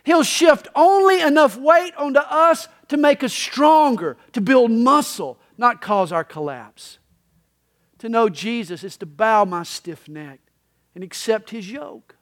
He'll 0.04 0.24
shift 0.24 0.68
only 0.74 1.22
enough 1.22 1.58
weight 1.58 1.94
onto 1.98 2.20
us 2.20 2.68
to 2.88 2.98
make 2.98 3.24
us 3.24 3.34
stronger, 3.34 4.18
to 4.32 4.42
build 4.42 4.72
muscle, 4.72 5.38
not 5.58 5.82
cause 5.82 6.12
our 6.12 6.24
collapse. 6.24 6.98
To 8.00 8.10
know 8.10 8.30
Jesus 8.30 8.84
is 8.84 8.98
to 8.98 9.06
bow 9.06 9.44
my 9.44 9.64
stiff 9.64 10.08
neck 10.08 10.40
and 10.96 11.04
accept 11.04 11.50
his 11.50 11.72
yoke. 11.72 12.17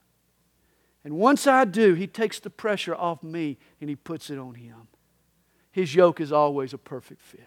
And 1.05 1.17
once 1.17 1.45
I 1.45 1.65
do, 1.65 1.93
he 1.93 2.07
takes 2.07 2.39
the 2.39 2.49
pressure 2.49 2.95
off 2.95 3.21
me 3.21 3.59
and 3.79 3.89
he 3.89 3.95
puts 3.95 4.31
it 4.31 4.39
on 4.39 4.55
him. 4.55 4.87
His 5.71 5.93
yoke 5.93 6.19
is 6.19 6.31
always 6.31 6.73
a 6.73 6.79
perfect 6.79 7.21
fit. 7.21 7.43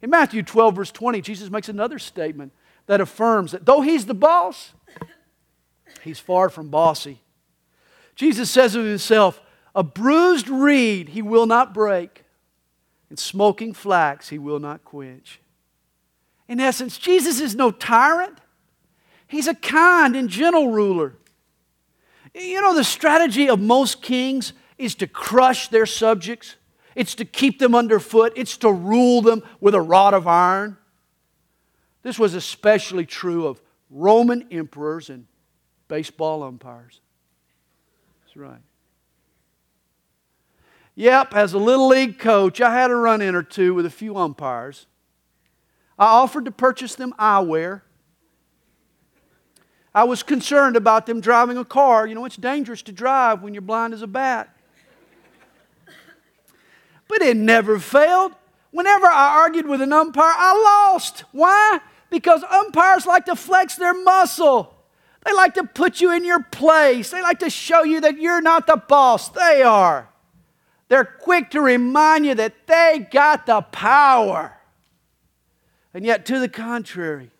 In 0.00 0.08
Matthew 0.08 0.44
12, 0.44 0.76
verse 0.76 0.92
20, 0.92 1.20
Jesus 1.20 1.50
makes 1.50 1.68
another 1.68 1.98
statement 1.98 2.52
that 2.86 3.00
affirms 3.00 3.50
that 3.50 3.66
though 3.66 3.80
he's 3.80 4.06
the 4.06 4.14
boss, 4.14 4.72
he's 6.02 6.20
far 6.20 6.48
from 6.48 6.68
bossy. 6.68 7.20
Jesus 8.14 8.50
says 8.50 8.76
of 8.76 8.84
himself, 8.84 9.40
A 9.74 9.82
bruised 9.82 10.48
reed 10.48 11.10
he 11.10 11.22
will 11.22 11.46
not 11.46 11.74
break, 11.74 12.24
and 13.08 13.18
smoking 13.18 13.74
flax 13.74 14.28
he 14.28 14.38
will 14.38 14.60
not 14.60 14.84
quench. 14.84 15.40
In 16.46 16.60
essence, 16.60 16.98
Jesus 16.98 17.40
is 17.40 17.56
no 17.56 17.72
tyrant, 17.72 18.38
he's 19.26 19.48
a 19.48 19.54
kind 19.54 20.14
and 20.14 20.28
gentle 20.28 20.70
ruler. 20.70 21.16
You 22.34 22.60
know, 22.62 22.74
the 22.74 22.84
strategy 22.84 23.48
of 23.48 23.60
most 23.60 24.02
kings 24.02 24.52
is 24.78 24.94
to 24.96 25.06
crush 25.06 25.68
their 25.68 25.86
subjects, 25.86 26.56
it's 26.94 27.14
to 27.16 27.24
keep 27.24 27.58
them 27.58 27.74
underfoot, 27.74 28.32
it's 28.36 28.56
to 28.58 28.72
rule 28.72 29.22
them 29.22 29.42
with 29.60 29.74
a 29.74 29.80
rod 29.80 30.14
of 30.14 30.26
iron. 30.26 30.76
This 32.02 32.18
was 32.18 32.34
especially 32.34 33.06
true 33.06 33.46
of 33.46 33.60
Roman 33.90 34.46
emperors 34.50 35.10
and 35.10 35.26
baseball 35.88 36.42
umpires. 36.42 37.00
That's 38.22 38.36
right. 38.36 38.60
Yep, 40.94 41.34
as 41.34 41.54
a 41.54 41.58
little 41.58 41.88
league 41.88 42.18
coach, 42.18 42.60
I 42.60 42.72
had 42.74 42.90
a 42.90 42.96
run 42.96 43.22
in 43.22 43.34
or 43.34 43.42
two 43.42 43.74
with 43.74 43.86
a 43.86 43.90
few 43.90 44.16
umpires. 44.16 44.86
I 45.98 46.06
offered 46.06 46.44
to 46.46 46.50
purchase 46.50 46.94
them 46.94 47.14
eyewear. 47.18 47.82
I 49.94 50.04
was 50.04 50.22
concerned 50.22 50.76
about 50.76 51.06
them 51.06 51.20
driving 51.20 51.58
a 51.58 51.64
car. 51.64 52.06
You 52.06 52.14
know, 52.14 52.24
it's 52.24 52.36
dangerous 52.36 52.82
to 52.82 52.92
drive 52.92 53.42
when 53.42 53.52
you're 53.52 53.60
blind 53.60 53.92
as 53.92 54.02
a 54.02 54.06
bat. 54.06 54.54
But 57.08 57.20
it 57.20 57.36
never 57.36 57.78
failed. 57.78 58.32
Whenever 58.70 59.06
I 59.06 59.36
argued 59.40 59.66
with 59.66 59.82
an 59.82 59.92
umpire, 59.92 60.32
I 60.34 60.90
lost. 60.92 61.24
Why? 61.32 61.80
Because 62.08 62.42
umpires 62.44 63.04
like 63.04 63.26
to 63.26 63.36
flex 63.36 63.76
their 63.76 63.92
muscle. 63.92 64.74
They 65.24 65.34
like 65.34 65.54
to 65.54 65.64
put 65.64 66.00
you 66.00 66.10
in 66.12 66.24
your 66.24 66.42
place. 66.42 67.10
They 67.10 67.22
like 67.22 67.40
to 67.40 67.50
show 67.50 67.84
you 67.84 68.00
that 68.00 68.18
you're 68.18 68.40
not 68.40 68.66
the 68.66 68.76
boss. 68.76 69.28
They 69.28 69.62
are. 69.62 70.08
They're 70.88 71.04
quick 71.04 71.50
to 71.50 71.60
remind 71.60 72.26
you 72.26 72.34
that 72.34 72.66
they 72.66 73.06
got 73.10 73.46
the 73.46 73.60
power. 73.60 74.56
And 75.94 76.04
yet, 76.04 76.24
to 76.26 76.38
the 76.38 76.48
contrary, 76.48 77.30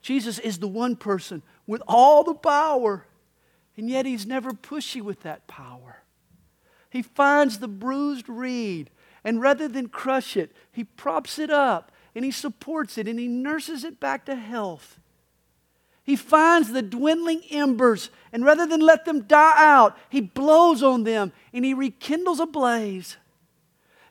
Jesus 0.00 0.38
is 0.38 0.58
the 0.58 0.68
one 0.68 0.96
person 0.96 1.42
with 1.66 1.82
all 1.86 2.24
the 2.24 2.34
power, 2.34 3.06
and 3.76 3.88
yet 3.88 4.06
he's 4.06 4.26
never 4.26 4.50
pushy 4.50 5.00
with 5.00 5.20
that 5.22 5.46
power. 5.46 6.02
He 6.90 7.02
finds 7.02 7.58
the 7.58 7.68
bruised 7.68 8.28
reed, 8.28 8.90
and 9.24 9.40
rather 9.40 9.68
than 9.68 9.88
crush 9.88 10.36
it, 10.36 10.52
he 10.70 10.84
props 10.84 11.38
it 11.38 11.50
up 11.50 11.92
and 12.14 12.24
he 12.24 12.30
supports 12.30 12.98
it 12.98 13.08
and 13.08 13.18
he 13.18 13.28
nurses 13.28 13.84
it 13.84 13.98
back 13.98 14.26
to 14.26 14.34
health. 14.34 15.00
He 16.04 16.16
finds 16.16 16.72
the 16.72 16.82
dwindling 16.82 17.42
embers, 17.50 18.10
and 18.32 18.44
rather 18.44 18.66
than 18.66 18.80
let 18.80 19.04
them 19.04 19.22
die 19.22 19.54
out, 19.56 19.96
he 20.10 20.20
blows 20.20 20.82
on 20.82 21.04
them 21.04 21.32
and 21.52 21.64
he 21.64 21.74
rekindles 21.74 22.40
a 22.40 22.46
blaze. 22.46 23.16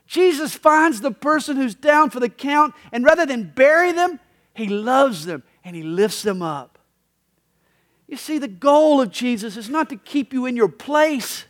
Jesus 0.06 0.54
finds 0.54 1.00
the 1.00 1.10
person 1.10 1.56
who's 1.56 1.74
down 1.74 2.10
for 2.10 2.18
the 2.18 2.28
count, 2.28 2.74
and 2.90 3.04
rather 3.04 3.26
than 3.26 3.52
bury 3.54 3.92
them, 3.92 4.20
he 4.54 4.68
loves 4.68 5.26
them 5.26 5.42
and 5.64 5.76
he 5.76 5.82
lifts 5.82 6.22
them 6.22 6.42
up. 6.42 6.71
You 8.12 8.18
see, 8.18 8.36
the 8.36 8.46
goal 8.46 9.00
of 9.00 9.10
Jesus 9.10 9.56
is 9.56 9.70
not 9.70 9.88
to 9.88 9.96
keep 9.96 10.34
you 10.34 10.44
in 10.44 10.54
your 10.54 10.68
place, 10.68 11.46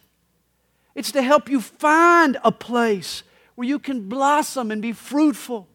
it's 0.95 1.11
to 1.11 1.21
help 1.21 1.49
you 1.49 1.61
find 1.61 2.39
a 2.45 2.53
place 2.53 3.25
where 3.57 3.67
you 3.67 3.81
can 3.81 4.09
blossom 4.09 4.71
and 4.71 4.81
be 4.81 4.93
fruitful. 4.93 5.67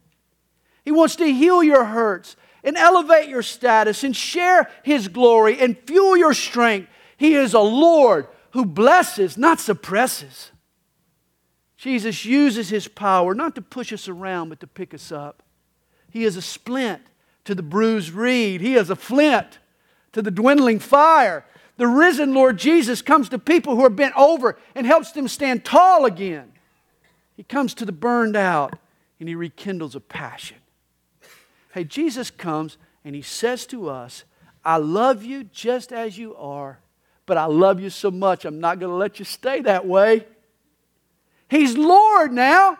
He 0.85 0.91
wants 0.91 1.17
to 1.17 1.25
heal 1.25 1.61
your 1.61 1.83
hurts 1.83 2.37
and 2.63 2.77
elevate 2.77 3.27
your 3.27 3.41
status 3.41 4.05
and 4.05 4.15
share 4.15 4.69
His 4.81 5.09
glory 5.09 5.59
and 5.59 5.77
fuel 5.85 6.15
your 6.15 6.33
strength. 6.33 6.87
He 7.17 7.35
is 7.35 7.53
a 7.53 7.59
Lord 7.59 8.27
who 8.51 8.63
blesses, 8.63 9.37
not 9.37 9.59
suppresses. 9.59 10.51
Jesus 11.75 12.23
uses 12.23 12.69
his 12.69 12.87
power 12.87 13.35
not 13.35 13.55
to 13.55 13.61
push 13.61 13.91
us 13.91 14.07
around, 14.07 14.47
but 14.47 14.61
to 14.61 14.67
pick 14.67 14.93
us 14.93 15.11
up. 15.11 15.43
He 16.09 16.23
is 16.23 16.37
a 16.37 16.41
splint 16.41 17.01
to 17.43 17.53
the 17.53 17.61
bruised 17.61 18.11
reed, 18.11 18.61
he 18.61 18.75
is 18.75 18.89
a 18.89 18.95
flint 18.95 19.59
to 20.17 20.23
the 20.23 20.31
dwindling 20.31 20.79
fire. 20.79 21.45
The 21.77 21.87
risen 21.87 22.33
Lord 22.33 22.57
Jesus 22.57 23.03
comes 23.03 23.29
to 23.29 23.37
people 23.37 23.75
who 23.75 23.85
are 23.85 23.89
bent 23.89 24.17
over 24.17 24.57
and 24.73 24.85
helps 24.85 25.11
them 25.11 25.27
stand 25.27 25.63
tall 25.63 26.05
again. 26.05 26.51
He 27.35 27.43
comes 27.43 27.75
to 27.75 27.85
the 27.85 27.91
burned 27.91 28.35
out 28.35 28.79
and 29.19 29.29
he 29.29 29.35
rekindles 29.35 29.95
a 29.95 29.99
passion. 29.99 30.57
Hey, 31.71 31.83
Jesus 31.83 32.31
comes 32.31 32.79
and 33.05 33.13
he 33.13 33.21
says 33.21 33.67
to 33.67 33.89
us, 33.89 34.23
I 34.65 34.77
love 34.77 35.23
you 35.23 35.43
just 35.43 35.93
as 35.93 36.17
you 36.17 36.35
are, 36.35 36.79
but 37.27 37.37
I 37.37 37.45
love 37.45 37.79
you 37.79 37.91
so 37.91 38.09
much, 38.09 38.43
I'm 38.43 38.59
not 38.59 38.79
going 38.79 38.89
to 38.89 38.97
let 38.97 39.19
you 39.19 39.25
stay 39.25 39.61
that 39.61 39.85
way. 39.85 40.25
He's 41.47 41.77
Lord 41.77 42.33
now. 42.33 42.79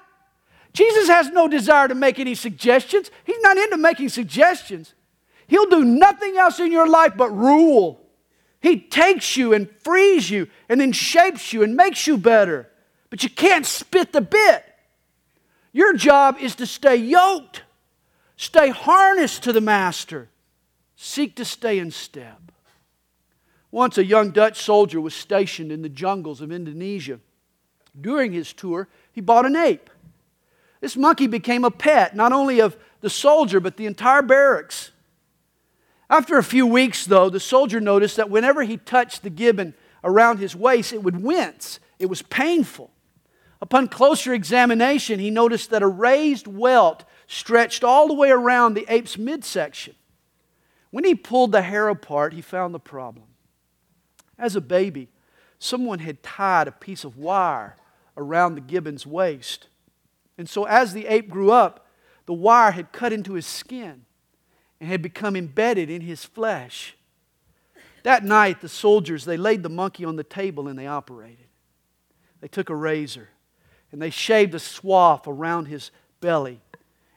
Jesus 0.73 1.08
has 1.08 1.30
no 1.30 1.47
desire 1.47 1.88
to 1.88 1.95
make 1.95 2.19
any 2.19 2.34
suggestions. 2.34 3.12
He's 3.23 3.39
not 3.41 3.58
into 3.58 3.78
making 3.78 4.10
suggestions. 4.10 4.95
He'll 5.47 5.69
do 5.69 5.83
nothing 5.83 6.38
else 6.38 6.60
in 6.60 6.71
your 6.71 6.88
life 6.88 7.13
but 7.15 7.29
rule. 7.29 8.01
He 8.60 8.79
takes 8.79 9.38
you 9.38 9.53
and 9.53 9.69
frees 9.79 10.29
you 10.29 10.47
and 10.67 10.79
then 10.79 10.91
shapes 10.91 11.53
you 11.53 11.63
and 11.63 11.75
makes 11.75 12.05
you 12.05 12.17
better. 12.17 12.69
But 13.10 13.23
you 13.23 13.29
can't 13.29 13.65
spit 13.65 14.12
the 14.12 14.21
bit. 14.21 14.65
Your 15.71 15.93
job 15.93 16.38
is 16.39 16.55
to 16.55 16.65
stay 16.65 16.95
yoked, 16.95 17.63
stay 18.36 18.69
harnessed 18.69 19.43
to 19.43 19.53
the 19.53 19.62
master, 19.62 20.29
seek 20.95 21.36
to 21.36 21.45
stay 21.45 21.79
in 21.79 21.91
step. 21.91 22.41
Once 23.69 23.97
a 23.97 24.05
young 24.05 24.31
Dutch 24.31 24.62
soldier 24.62 24.99
was 24.99 25.13
stationed 25.13 25.71
in 25.71 25.81
the 25.81 25.89
jungles 25.89 26.41
of 26.41 26.51
Indonesia. 26.51 27.19
During 27.99 28.31
his 28.31 28.53
tour, 28.53 28.88
he 29.12 29.21
bought 29.21 29.45
an 29.45 29.55
ape. 29.55 29.89
This 30.81 30.95
monkey 30.95 31.27
became 31.27 31.63
a 31.63 31.71
pet, 31.71 32.15
not 32.15 32.31
only 32.31 32.60
of 32.60 32.77
the 33.01 33.10
soldier, 33.10 33.60
but 33.60 33.77
the 33.77 33.86
entire 33.86 34.21
barracks. 34.21 34.91
After 36.10 36.38
a 36.38 36.43
few 36.43 36.65
weeks, 36.65 37.06
though, 37.06 37.30
the 37.30 37.39
soldier 37.39 37.82
noticed 37.82 38.15
that 38.15 38.30
whenever 38.30 38.63
he 38.63 38.78
touched 38.78 39.24
the 39.24 39.30
gibbon 39.30 39.74
around 40.04 40.38
his 40.38 40.56
waist, 40.56 40.93
it 40.93 41.04
would 41.04 41.22
wince. 41.22 41.80
It 42.00 42.06
was 42.06 42.22
painful. 42.22 42.91
Upon 43.62 43.88
closer 43.88 44.34
examination, 44.34 45.20
he 45.20 45.30
noticed 45.30 45.70
that 45.72 45.82
a 45.82 45.88
raised 45.88 46.48
welt 46.48 47.04
stretched 47.28 47.84
all 47.84 48.08
the 48.08 48.13
way 48.13 48.30
around 48.30 48.74
the 48.74 48.86
ape's 48.88 49.17
midsection. 49.17 49.96
When 50.91 51.04
he 51.04 51.15
pulled 51.15 51.52
the 51.52 51.63
hair 51.63 51.89
apart, 51.89 52.34
he 52.34 52.41
found 52.41 52.74
the 52.74 52.80
problem. 52.80 53.26
As 54.38 54.56
a 54.56 54.62
baby, 54.62 55.10
someone 55.60 56.00
had 56.00 56.24
tied 56.24 56.67
a 56.67 56.72
piece 56.72 57.04
of 57.04 57.17
wire 57.17 57.76
around 58.15 58.56
the 58.56 58.62
gibbon's 58.62 59.06
waist. 59.06 59.67
And 60.38 60.48
so, 60.48 60.63
as 60.65 60.93
the 60.93 61.08
ape 61.08 61.30
grew 61.30 61.52
up, 61.52 61.88
the 62.28 62.34
wire 62.34 62.72
had 62.72 62.91
cut 62.91 63.12
into 63.12 63.34
his 63.34 63.46
skin 63.46 64.06
and 64.79 64.89
had 64.89 65.01
become 65.01 65.35
embedded 65.35 65.89
in 65.89 66.01
his 66.01 66.23
flesh. 66.23 66.95
That 68.03 68.23
night, 68.23 68.61
the 68.61 68.69
soldiers, 68.69 69.25
they 69.25 69.37
laid 69.37 69.63
the 69.63 69.69
monkey 69.69 70.05
on 70.05 70.15
the 70.15 70.23
table 70.23 70.67
and 70.67 70.77
they 70.77 70.87
operated. 70.87 71.47
They 72.41 72.47
took 72.47 72.69
a 72.69 72.75
razor 72.75 73.29
and 73.91 74.01
they 74.01 74.09
shaved 74.09 74.53
a 74.53 74.59
swath 74.59 75.27
around 75.27 75.65
his 75.65 75.91
belly. 76.21 76.61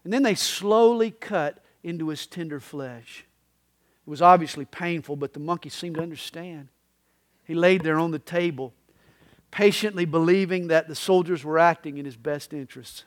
And 0.04 0.12
then 0.12 0.22
they 0.22 0.34
slowly 0.34 1.10
cut 1.10 1.62
into 1.82 2.08
his 2.08 2.26
tender 2.26 2.60
flesh. 2.60 3.24
It 4.06 4.10
was 4.10 4.22
obviously 4.22 4.64
painful, 4.64 5.16
but 5.16 5.34
the 5.34 5.40
monkey 5.40 5.68
seemed 5.68 5.96
to 5.96 6.02
understand. 6.02 6.68
He 7.44 7.54
laid 7.54 7.82
there 7.82 7.98
on 7.98 8.10
the 8.10 8.18
table, 8.18 8.72
patiently 9.50 10.04
believing 10.04 10.68
that 10.68 10.88
the 10.88 10.94
soldiers 10.94 11.44
were 11.44 11.58
acting 11.58 11.98
in 11.98 12.04
his 12.04 12.16
best 12.16 12.52
interests. 12.52 13.04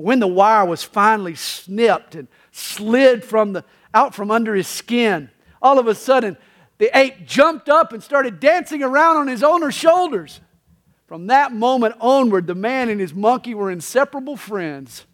When 0.00 0.18
the 0.18 0.26
wire 0.26 0.64
was 0.64 0.82
finally 0.82 1.34
snipped 1.34 2.14
and 2.14 2.26
slid 2.52 3.24
from 3.24 3.52
the, 3.52 3.64
out 3.92 4.14
from 4.14 4.30
under 4.30 4.54
his 4.54 4.66
skin, 4.66 5.30
all 5.60 5.78
of 5.78 5.86
a 5.86 5.94
sudden 5.94 6.36
the 6.78 6.96
ape 6.96 7.26
jumped 7.26 7.68
up 7.68 7.92
and 7.92 8.02
started 8.02 8.40
dancing 8.40 8.82
around 8.82 9.18
on 9.18 9.28
his 9.28 9.42
owner's 9.42 9.74
shoulders. 9.74 10.40
From 11.06 11.26
that 11.26 11.52
moment 11.52 11.96
onward, 12.00 12.46
the 12.46 12.54
man 12.54 12.88
and 12.88 13.00
his 13.00 13.12
monkey 13.12 13.52
were 13.52 13.70
inseparable 13.70 14.36
friends. 14.36 15.04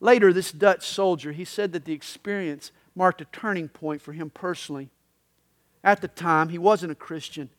Later, 0.00 0.32
this 0.32 0.50
Dutch 0.50 0.86
soldier, 0.86 1.32
he 1.32 1.44
said 1.44 1.72
that 1.72 1.84
the 1.84 1.92
experience 1.92 2.72
marked 2.94 3.20
a 3.20 3.26
turning 3.26 3.68
point 3.68 4.02
for 4.02 4.12
him 4.12 4.30
personally. 4.30 4.90
At 5.84 6.00
the 6.00 6.08
time, 6.08 6.48
he 6.48 6.58
wasn't 6.58 6.92
a 6.92 6.96
Christian, 6.96 7.50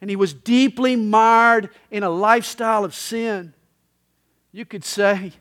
and 0.00 0.10
he 0.10 0.16
was 0.16 0.34
deeply 0.34 0.96
mired 0.96 1.70
in 1.90 2.02
a 2.02 2.10
lifestyle 2.10 2.84
of 2.84 2.94
sin. 2.94 3.54
You 4.52 4.64
could 4.64 4.84
say 4.84 5.32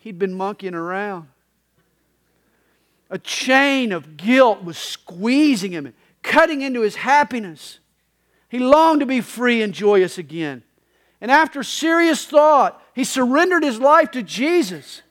he'd 0.00 0.18
been 0.18 0.34
monkeying 0.34 0.74
around. 0.74 1.28
A 3.10 3.18
chain 3.18 3.92
of 3.92 4.16
guilt 4.16 4.64
was 4.64 4.78
squeezing 4.78 5.72
him, 5.72 5.86
and 5.86 5.94
cutting 6.22 6.62
into 6.62 6.80
his 6.80 6.96
happiness. 6.96 7.78
He 8.48 8.58
longed 8.58 9.00
to 9.00 9.06
be 9.06 9.20
free 9.20 9.62
and 9.62 9.72
joyous 9.72 10.18
again. 10.18 10.62
And 11.20 11.30
after 11.30 11.62
serious 11.62 12.24
thought, 12.24 12.82
he 12.94 13.04
surrendered 13.04 13.62
his 13.62 13.78
life 13.78 14.10
to 14.12 14.22
Jesus. 14.22 15.02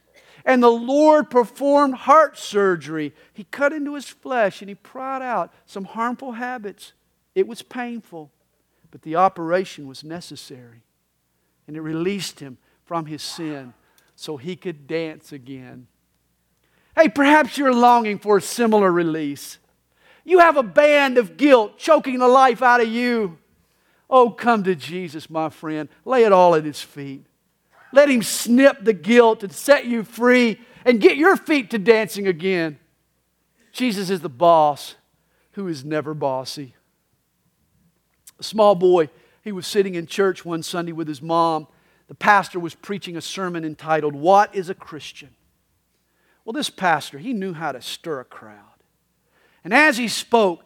And 0.43 0.63
the 0.63 0.71
Lord 0.71 1.30
performed 1.30 1.93
heart 1.95 2.38
surgery. 2.38 3.13
He 3.34 3.43
cut 3.43 3.73
into 3.73 3.93
his 3.95 4.10
flesh 4.10 4.62
and 4.62 4.69
he 4.69 4.75
pried 4.75 5.21
out 5.21 5.54
some 5.65 5.86
harmful 5.86 6.34
habits. 6.34 6.93
It 7.36 7.47
was 7.47 7.62
painful, 7.62 8.32
but 8.89 9.04
the 9.04 9.17
operation 9.17 9.88
was 9.88 10.04
necessary. 10.04 10.82
And 11.67 11.78
it 11.78 11.82
released 11.82 12.39
him 12.39 12.58
from 12.86 13.06
his 13.06 13.21
sin 13.21 13.73
so 14.19 14.36
he 14.36 14.58
could 14.58 14.86
dance 14.86 15.32
again. 15.32 15.88
Hey, 16.93 17.08
perhaps 17.08 17.58
you're 17.58 17.73
longing 17.73 18.19
for 18.19 18.38
a 18.38 18.41
similar 18.41 18.91
release. 18.91 19.58
You 20.25 20.39
have 20.39 20.58
a 20.58 20.63
band 20.63 21.17
of 21.17 21.38
guilt 21.38 21.77
choking 21.77 22.19
the 22.19 22.27
life 22.27 22.62
out 22.62 22.82
of 22.82 22.89
you. 22.89 23.38
Oh, 24.10 24.29
come 24.29 24.63
to 24.65 24.75
Jesus, 24.75 25.29
my 25.29 25.49
friend. 25.49 25.88
Lay 26.03 26.25
it 26.25 26.34
all 26.34 26.53
at 26.55 26.65
his 26.65 26.82
feet. 26.82 27.25
Let 27.93 28.10
him 28.10 28.21
snip 28.21 28.84
the 28.84 28.91
guilt 28.91 29.41
and 29.43 29.53
set 29.53 29.86
you 29.86 30.03
free 30.03 30.60
and 30.84 30.99
get 30.99 31.15
your 31.15 31.38
feet 31.38 31.69
to 31.69 31.79
dancing 31.79 32.27
again. 32.27 32.77
Jesus 33.71 34.10
is 34.10 34.19
the 34.19 34.27
boss 34.27 34.95
who 35.53 35.67
is 35.69 35.86
never 35.86 36.13
bossy. 36.13 36.75
A 38.38 38.43
small 38.43 38.75
boy, 38.75 39.10
he 39.43 39.53
was 39.53 39.65
sitting 39.65 39.95
in 39.95 40.08
church 40.08 40.43
one 40.43 40.62
Sunday 40.62 40.91
with 40.91 41.08
his 41.08 41.21
mom. 41.21 41.67
The 42.10 42.15
pastor 42.15 42.60
was 42.60 42.74
preaching 42.74 43.15
a 43.15 43.22
sermon 43.22 43.63
entitled, 43.63 44.15
What 44.15 44.54
is 44.54 44.69
a 44.69 44.74
Christian? 44.74 45.30
Well, 46.43 46.54
this 46.54 46.72
pastor, 46.72 47.19
he 47.19 47.34
knew 47.34 47.54
how 47.54 47.72
to 47.72 47.82
stir 47.82 48.19
a 48.19 48.26
crowd. 48.26 48.58
And 49.63 49.74
as 49.74 49.98
he 49.98 50.08
spoke, 50.08 50.65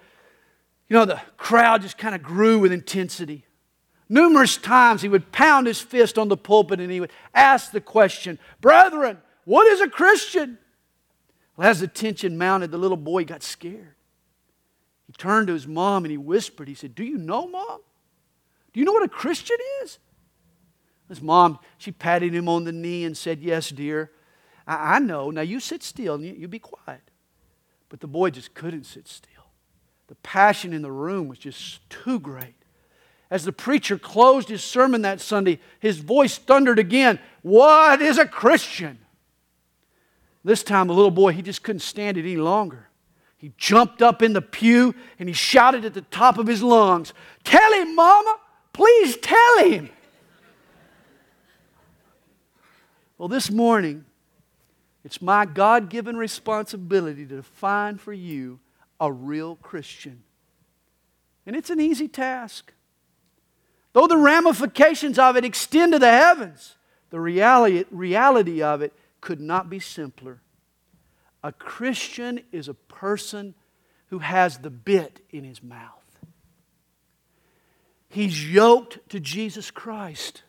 you 0.88 0.96
know, 0.96 1.04
the 1.04 1.22
crowd 1.36 1.82
just 1.82 1.98
kind 1.98 2.16
of 2.16 2.24
grew 2.24 2.60
with 2.60 2.72
intensity. 2.72 3.46
Numerous 4.08 4.56
times 4.56 5.02
he 5.02 5.10
would 5.10 5.34
pound 5.34 5.68
his 5.68 5.82
fist 5.82 6.18
on 6.18 6.30
the 6.30 6.38
pulpit 6.38 6.80
and 6.80 6.92
he 6.92 7.02
would 7.02 7.12
ask 7.34 7.72
the 7.72 7.82
question, 7.82 8.40
Brethren, 8.62 9.18
what 9.44 9.68
is 9.68 9.82
a 9.82 9.90
Christian? 9.90 10.58
Well, 11.58 11.70
as 11.70 11.82
the 11.82 11.88
tension 11.88 12.38
mounted, 12.38 12.72
the 12.72 12.78
little 12.78 12.98
boy 12.98 13.26
got 13.26 13.44
scared. 13.44 13.96
He 15.08 15.14
turned 15.14 15.48
to 15.48 15.54
his 15.54 15.68
mom 15.68 16.06
and 16.06 16.12
he 16.12 16.18
whispered, 16.18 16.70
He 16.70 16.76
said, 16.76 16.96
Do 16.96 17.04
you 17.04 17.18
know, 17.18 17.48
mom? 17.48 17.82
Do 18.72 18.80
you 18.80 18.86
know 18.86 18.94
what 18.94 19.04
a 19.04 19.10
Christian 19.10 19.58
is? 19.84 20.00
His 21.13 21.21
mom, 21.21 21.60
she 21.78 21.91
patted 21.91 22.34
him 22.34 22.49
on 22.49 22.63
the 22.63 22.71
knee 22.71 23.06
and 23.06 23.15
said, 23.15 23.39
Yes, 23.39 23.69
dear. 23.69 24.10
I, 24.65 24.95
I 24.95 24.99
know. 24.99 25.30
Now 25.30 25.41
you 25.41 25.60
sit 25.60 25.84
still 25.84 26.15
and 26.15 26.26
you, 26.26 26.34
you 26.34 26.47
be 26.47 26.58
quiet. 26.58 27.02
But 27.89 27.99
the 27.99 28.08
boy 28.08 28.32
just 28.32 28.56
couldn't 28.56 28.86
sit 28.86 29.08
still. 29.08 29.30
The 30.08 30.15
passion 30.15 30.73
in 30.73 30.82
the 30.82 30.91
room 30.91 31.28
was 31.28 31.38
just 31.38 31.88
too 31.91 32.19
great. 32.19 32.56
As 33.30 33.45
the 33.45 33.52
preacher 33.52 33.99
closed 33.99 34.49
his 34.49 34.63
sermon 34.63 35.04
that 35.04 35.21
Sunday, 35.21 35.60
his 35.80 35.99
voice 35.99 36.39
thundered 36.39 36.80
again 36.80 37.19
What 37.43 38.02
is 38.02 38.17
a 38.17 38.26
Christian? 38.26 38.97
This 40.43 40.63
time, 40.63 40.88
the 40.88 40.95
little 40.95 41.12
boy, 41.12 41.34
he 41.34 41.43
just 41.43 41.62
couldn't 41.62 41.82
stand 41.82 42.17
it 42.17 42.21
any 42.21 42.38
longer. 42.38 42.89
He 43.38 43.54
jumped 43.58 44.02
up 44.02 44.23
in 44.23 44.34
the 44.34 44.41
pew 44.41 44.95
and 45.19 45.30
he 45.30 45.34
shouted 45.34 45.86
at 45.86 45.93
the 45.93 46.02
top 46.02 46.39
of 46.39 46.47
his 46.47 46.63
lungs, 46.63 47.13
Tell 47.43 47.73
him, 47.73 47.95
Mama! 47.95 48.38
Please 48.73 49.17
tell 49.17 49.60
him! 49.69 49.91
Well, 53.24 53.30
this 53.30 53.50
morning, 53.50 54.04
it's 55.06 55.22
my 55.22 55.46
God 55.46 55.90
given 55.90 56.18
responsibility 56.18 57.26
to 57.26 57.38
define 57.38 57.98
for 57.98 58.12
you 58.12 58.60
a 59.00 59.14
real 59.14 59.56
Christian. 59.56 60.24
And 61.46 61.56
it's 61.56 61.70
an 61.70 61.80
easy 61.80 62.10
task. 62.10 62.74
Though 63.94 64.08
the 64.08 64.18
ramifications 64.18 65.18
of 65.18 65.38
it 65.38 65.46
extend 65.46 65.94
to 65.94 66.00
the 66.00 66.12
heavens, 66.12 66.76
the 67.12 67.20
reality, 67.22 67.86
reality 67.92 68.62
of 68.62 68.82
it 68.82 68.92
could 69.22 69.40
not 69.40 69.70
be 69.70 69.80
simpler. 69.80 70.42
A 71.46 71.54
Christian 71.54 72.42
is 72.52 72.68
a 72.68 72.74
person 72.74 73.56
who 74.08 74.20
has 74.20 74.58
the 74.58 74.70
bit 74.70 75.22
in 75.30 75.46
his 75.46 75.64
mouth. 75.64 76.20
He's 78.10 78.52
yoked 78.52 79.00
to 79.12 79.22
Jesus 79.22 79.72
Christ, 79.72 80.44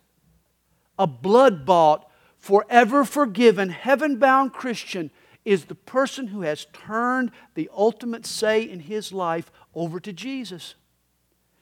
a 0.99 1.07
blood 1.07 1.65
bought 1.65 2.11
forever 2.45 3.07
forgiven, 3.07 3.71
heaven 3.71 4.19
bound 4.19 4.53
Christian 4.53 5.11
is 5.47 5.65
the 5.65 5.75
person 5.75 6.27
who 6.27 6.43
has 6.43 6.67
turned 6.75 7.31
the 7.55 7.71
ultimate 7.75 8.27
say 8.27 8.61
in 8.63 8.81
his 8.81 9.15
life 9.15 9.51
over 9.75 9.99
to 9.99 10.13
Jesus. 10.13 10.75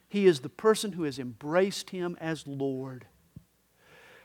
He 0.08 0.26
is 0.26 0.40
the 0.40 0.48
person 0.48 0.90
who 0.90 1.04
has 1.04 1.20
embraced 1.20 1.90
him 1.90 2.18
as 2.20 2.48
Lord. 2.48 3.06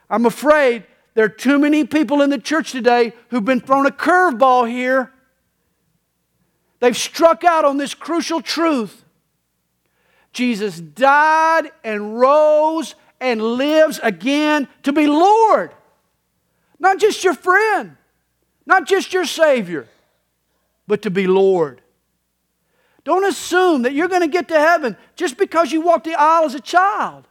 I'm 0.09 0.25
afraid 0.25 0.87
there 1.13 1.25
are 1.25 1.29
too 1.29 1.59
many 1.59 1.85
people 1.85 2.23
in 2.23 2.31
the 2.31 2.39
church 2.39 2.71
today 2.71 3.13
who've 3.29 3.45
been 3.45 3.61
thrown 3.61 3.85
a 3.85 3.91
curveball 3.91 4.67
here. 4.67 5.11
They've 6.79 6.97
struck 6.97 7.43
out 7.43 7.65
on 7.65 7.77
this 7.77 7.93
crucial 7.93 8.41
truth. 8.41 9.05
Jesus 10.33 10.79
died 10.79 11.69
and 11.83 12.19
rose 12.19 12.95
and 13.21 13.43
lives 13.43 13.99
again 14.01 14.67
to 14.81 14.91
be 14.91 15.05
Lord. 15.05 15.71
Not 16.79 16.99
just 16.99 17.23
your 17.23 17.33
friend, 17.33 17.97
not 18.65 18.85
just 18.85 19.13
your 19.13 19.25
Savior, 19.25 19.87
but 20.87 21.01
to 21.03 21.09
be 21.09 21.27
Lord. 21.27 21.81
Don't 23.03 23.23
assume 23.23 23.83
that 23.83 23.93
you're 23.93 24.09
going 24.09 24.21
to 24.21 24.27
get 24.27 24.49
to 24.49 24.59
heaven 24.59 24.97
just 25.15 25.37
because 25.37 25.71
you 25.71 25.81
walked 25.81 26.05
the 26.05 26.15
aisle 26.15 26.45
as 26.45 26.55
a 26.55 26.59
child. 26.59 27.27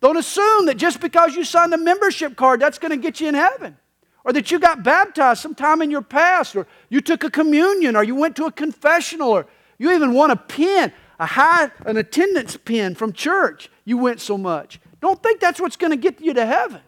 Don't 0.00 0.16
assume 0.16 0.66
that 0.66 0.76
just 0.76 1.00
because 1.00 1.34
you 1.34 1.44
signed 1.44 1.72
a 1.74 1.78
membership 1.78 2.36
card, 2.36 2.60
that's 2.60 2.78
going 2.78 2.90
to 2.90 2.96
get 2.96 3.20
you 3.20 3.28
in 3.28 3.34
heaven. 3.34 3.76
Or 4.24 4.32
that 4.34 4.50
you 4.50 4.58
got 4.58 4.82
baptized 4.82 5.40
sometime 5.40 5.80
in 5.80 5.90
your 5.90 6.02
past, 6.02 6.54
or 6.54 6.66
you 6.90 7.00
took 7.00 7.24
a 7.24 7.30
communion, 7.30 7.96
or 7.96 8.04
you 8.04 8.14
went 8.14 8.36
to 8.36 8.44
a 8.44 8.52
confessional, 8.52 9.30
or 9.30 9.46
you 9.78 9.90
even 9.92 10.12
won 10.12 10.30
a 10.30 10.36
pin, 10.36 10.92
a 11.18 11.24
high, 11.24 11.70
an 11.86 11.96
attendance 11.96 12.56
pin 12.56 12.94
from 12.94 13.14
church. 13.14 13.70
You 13.86 13.96
went 13.96 14.20
so 14.20 14.36
much. 14.36 14.78
Don't 15.00 15.22
think 15.22 15.40
that's 15.40 15.58
what's 15.58 15.76
going 15.76 15.92
to 15.92 15.96
get 15.96 16.20
you 16.20 16.34
to 16.34 16.44
heaven. 16.44 16.80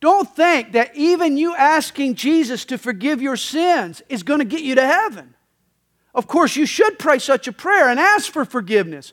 Don't 0.00 0.28
think 0.34 0.72
that 0.72 0.94
even 0.94 1.36
you 1.36 1.56
asking 1.56 2.14
Jesus 2.14 2.64
to 2.66 2.78
forgive 2.78 3.20
your 3.20 3.36
sins 3.36 4.00
is 4.08 4.22
going 4.22 4.38
to 4.38 4.44
get 4.44 4.60
you 4.60 4.76
to 4.76 4.86
heaven. 4.86 5.34
Of 6.14 6.26
course, 6.26 6.56
you 6.56 6.66
should 6.66 6.98
pray 6.98 7.18
such 7.18 7.48
a 7.48 7.52
prayer 7.52 7.88
and 7.88 7.98
ask 7.98 8.32
for 8.32 8.44
forgiveness. 8.44 9.12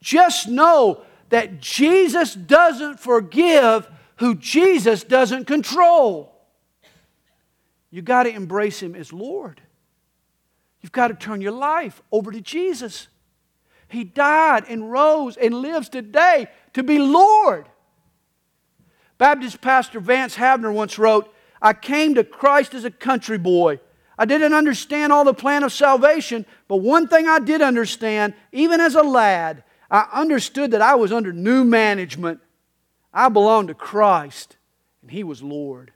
Just 0.00 0.48
know 0.48 1.02
that 1.30 1.60
Jesus 1.60 2.34
doesn't 2.34 3.00
forgive 3.00 3.88
who 4.16 4.34
Jesus 4.34 5.04
doesn't 5.04 5.46
control. 5.46 6.32
You 7.90 8.02
got 8.02 8.24
to 8.24 8.30
embrace 8.30 8.80
Him 8.82 8.94
as 8.94 9.12
Lord. 9.12 9.60
You've 10.80 10.92
got 10.92 11.08
to 11.08 11.14
turn 11.14 11.40
your 11.40 11.52
life 11.52 12.02
over 12.12 12.30
to 12.30 12.40
Jesus. 12.40 13.08
He 13.88 14.04
died 14.04 14.64
and 14.68 14.90
rose 14.90 15.36
and 15.36 15.54
lives 15.54 15.88
today 15.88 16.48
to 16.74 16.82
be 16.82 16.98
Lord. 16.98 17.68
Baptist 19.18 19.60
pastor 19.60 20.00
Vance 20.00 20.36
Havner 20.36 20.72
once 20.72 20.98
wrote, 20.98 21.32
I 21.62 21.72
came 21.72 22.14
to 22.14 22.24
Christ 22.24 22.74
as 22.74 22.84
a 22.84 22.90
country 22.90 23.38
boy. 23.38 23.80
I 24.18 24.24
didn't 24.26 24.52
understand 24.52 25.12
all 25.12 25.24
the 25.24 25.34
plan 25.34 25.64
of 25.64 25.72
salvation, 25.72 26.46
but 26.68 26.76
one 26.76 27.08
thing 27.08 27.26
I 27.26 27.38
did 27.38 27.62
understand, 27.62 28.34
even 28.52 28.80
as 28.80 28.94
a 28.94 29.02
lad, 29.02 29.64
I 29.90 30.08
understood 30.12 30.70
that 30.72 30.82
I 30.82 30.94
was 30.94 31.12
under 31.12 31.32
new 31.32 31.64
management. 31.64 32.40
I 33.12 33.28
belonged 33.28 33.68
to 33.68 33.74
Christ, 33.74 34.56
and 35.02 35.10
He 35.10 35.24
was 35.24 35.42
Lord. 35.42 35.92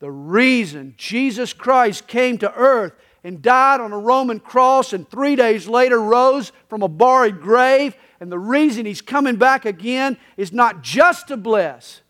The 0.00 0.10
reason 0.10 0.94
Jesus 0.96 1.52
Christ 1.52 2.06
came 2.06 2.38
to 2.38 2.54
earth 2.54 2.92
and 3.22 3.42
died 3.42 3.80
on 3.80 3.92
a 3.92 3.98
Roman 3.98 4.40
cross 4.40 4.92
and 4.92 5.08
three 5.08 5.36
days 5.36 5.68
later 5.68 6.00
rose 6.00 6.52
from 6.68 6.82
a 6.82 6.88
buried 6.88 7.40
grave 7.40 7.94
and 8.20 8.30
the 8.30 8.38
reason 8.38 8.84
he's 8.84 9.00
coming 9.00 9.36
back 9.36 9.64
again 9.64 10.18
is 10.36 10.52
not 10.52 10.82
just 10.82 11.28
to 11.28 11.38
bless, 11.38 12.02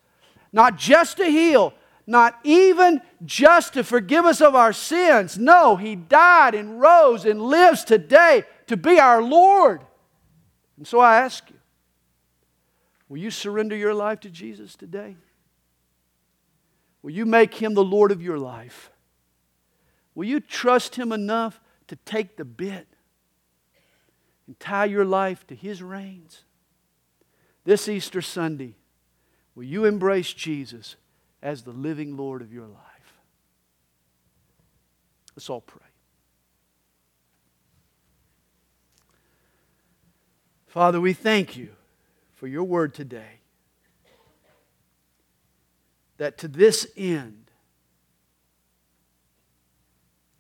not 0.53 0.77
just 0.77 1.19
to 1.19 1.25
heal, 1.25 1.73
not 2.07 2.39
even 2.43 3.01
just 3.25 3.75
to 3.75 3.85
forgive 3.85 4.25
us 4.25 4.41
of 4.41 4.57
our 4.57 4.73
sins. 4.73 5.39
No, 5.39 5.77
he 5.77 5.95
died 5.95 6.57
and 6.57 6.81
rose 6.81 7.25
and 7.25 7.41
lives 7.41 7.85
today 7.85 8.43
to 8.67 8.77
be 8.77 8.99
our 8.99 9.23
Lord. 9.23 9.83
And 10.77 10.87
so 10.87 10.99
I 10.99 11.21
ask 11.21 11.49
you, 11.49 11.57
will 13.09 13.19
you 13.19 13.31
surrender 13.31 13.77
your 13.77 13.95
life 13.95 14.19
to 14.21 14.31
Jesus 14.31 14.75
today? 14.75 15.15
Will 17.03 17.13
you 17.13 17.25
make 17.25 17.55
him 17.55 17.75
the 17.75 17.85
Lord 17.85 18.11
of 18.11 18.21
your 18.21 18.39
life? 18.39 18.91
Will 20.17 20.27
you 20.27 20.41
trust 20.41 20.97
him 20.97 21.13
enough 21.13 21.61
to 21.87 21.97
take 21.97 22.37
the 22.37 22.45
bit? 22.45 22.89
And 24.51 24.59
tie 24.59 24.85
your 24.85 25.05
life 25.05 25.47
to 25.47 25.55
His 25.55 25.81
reins. 25.81 26.43
This 27.63 27.89
Easter 27.89 28.21
Sunday, 28.21 28.75
will 29.55 29.63
you 29.63 29.85
embrace 29.85 30.33
Jesus 30.33 30.97
as 31.41 31.63
the 31.63 31.71
living 31.71 32.17
Lord 32.17 32.43
of 32.43 32.53
your 32.53 32.67
life? 32.67 33.15
Let's 35.37 35.49
all 35.49 35.61
pray. 35.61 35.87
Father, 40.67 41.01
we 41.01 41.13
thank 41.13 41.57
you 41.57 41.69
for 42.35 42.49
your 42.49 42.65
word 42.65 42.93
today. 42.93 43.39
That 46.17 46.39
to 46.39 46.49
this 46.49 46.89
end, 46.97 47.53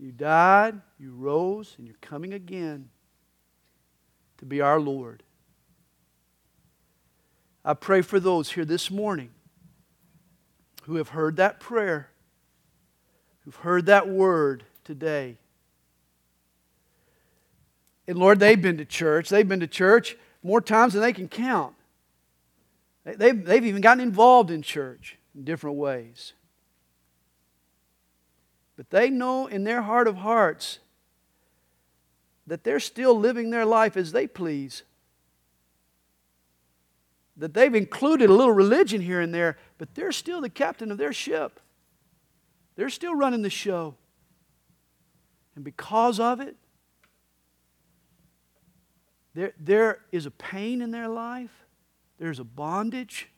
you 0.00 0.10
died, 0.10 0.80
you 0.98 1.12
rose, 1.12 1.76
and 1.78 1.86
you're 1.86 1.94
coming 2.00 2.34
again 2.34 2.88
to 4.40 4.46
be 4.46 4.60
our 4.60 4.80
Lord. 4.80 5.22
I 7.64 7.74
pray 7.74 8.00
for 8.00 8.18
those 8.18 8.52
here 8.52 8.64
this 8.64 8.90
morning 8.90 9.30
who 10.84 10.96
have 10.96 11.10
heard 11.10 11.36
that 11.36 11.60
prayer, 11.60 12.08
who've 13.44 13.56
heard 13.56 13.86
that 13.86 14.08
word 14.08 14.64
today. 14.82 15.36
And 18.08 18.18
Lord, 18.18 18.40
they've 18.40 18.60
been 18.60 18.78
to 18.78 18.86
church. 18.86 19.28
They've 19.28 19.46
been 19.46 19.60
to 19.60 19.66
church 19.66 20.16
more 20.42 20.62
times 20.62 20.94
than 20.94 21.02
they 21.02 21.12
can 21.12 21.28
count. 21.28 21.74
They've, 23.04 23.44
they've 23.44 23.64
even 23.64 23.82
gotten 23.82 24.02
involved 24.02 24.50
in 24.50 24.62
church 24.62 25.18
in 25.34 25.44
different 25.44 25.76
ways. 25.76 26.32
But 28.76 28.88
they 28.88 29.10
know 29.10 29.46
in 29.46 29.64
their 29.64 29.82
heart 29.82 30.08
of 30.08 30.16
hearts 30.16 30.78
that 32.50 32.64
they're 32.64 32.80
still 32.80 33.16
living 33.16 33.50
their 33.50 33.64
life 33.64 33.96
as 33.96 34.10
they 34.10 34.26
please. 34.26 34.82
That 37.36 37.54
they've 37.54 37.76
included 37.76 38.28
a 38.28 38.32
little 38.32 38.52
religion 38.52 39.00
here 39.00 39.20
and 39.20 39.32
there, 39.32 39.56
but 39.78 39.94
they're 39.94 40.10
still 40.10 40.40
the 40.40 40.50
captain 40.50 40.90
of 40.90 40.98
their 40.98 41.12
ship. 41.12 41.60
They're 42.74 42.90
still 42.90 43.14
running 43.14 43.42
the 43.42 43.50
show. 43.50 43.94
And 45.54 45.64
because 45.64 46.18
of 46.18 46.40
it, 46.40 46.56
there, 49.32 49.52
there 49.56 50.00
is 50.10 50.26
a 50.26 50.32
pain 50.32 50.82
in 50.82 50.90
their 50.90 51.06
life, 51.06 51.66
there's 52.18 52.40
a 52.40 52.44
bondage, 52.44 53.28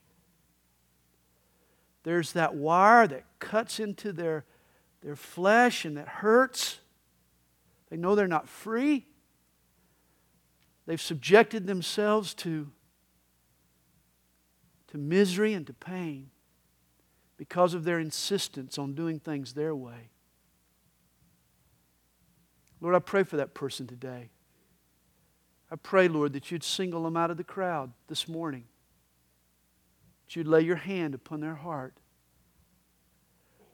there's 2.02 2.32
that 2.32 2.54
wire 2.54 3.06
that 3.08 3.24
cuts 3.40 3.78
into 3.78 4.10
their, 4.10 4.46
their 5.02 5.16
flesh 5.16 5.84
and 5.84 5.98
that 5.98 6.08
hurts. 6.08 6.78
They 7.92 7.98
know 7.98 8.14
they're 8.14 8.26
not 8.26 8.48
free. 8.48 9.04
They've 10.86 10.98
subjected 10.98 11.66
themselves 11.66 12.32
to, 12.36 12.72
to 14.88 14.96
misery 14.96 15.52
and 15.52 15.66
to 15.66 15.74
pain 15.74 16.30
because 17.36 17.74
of 17.74 17.84
their 17.84 17.98
insistence 17.98 18.78
on 18.78 18.94
doing 18.94 19.18
things 19.20 19.52
their 19.52 19.76
way. 19.76 20.08
Lord, 22.80 22.94
I 22.94 22.98
pray 22.98 23.24
for 23.24 23.36
that 23.36 23.52
person 23.52 23.86
today. 23.86 24.30
I 25.70 25.76
pray, 25.76 26.08
Lord, 26.08 26.32
that 26.32 26.50
you'd 26.50 26.64
single 26.64 27.02
them 27.02 27.18
out 27.18 27.30
of 27.30 27.36
the 27.36 27.44
crowd 27.44 27.92
this 28.08 28.26
morning. 28.26 28.64
That 30.24 30.36
you'd 30.36 30.48
lay 30.48 30.62
your 30.62 30.76
hand 30.76 31.14
upon 31.14 31.40
their 31.40 31.56
heart. 31.56 31.98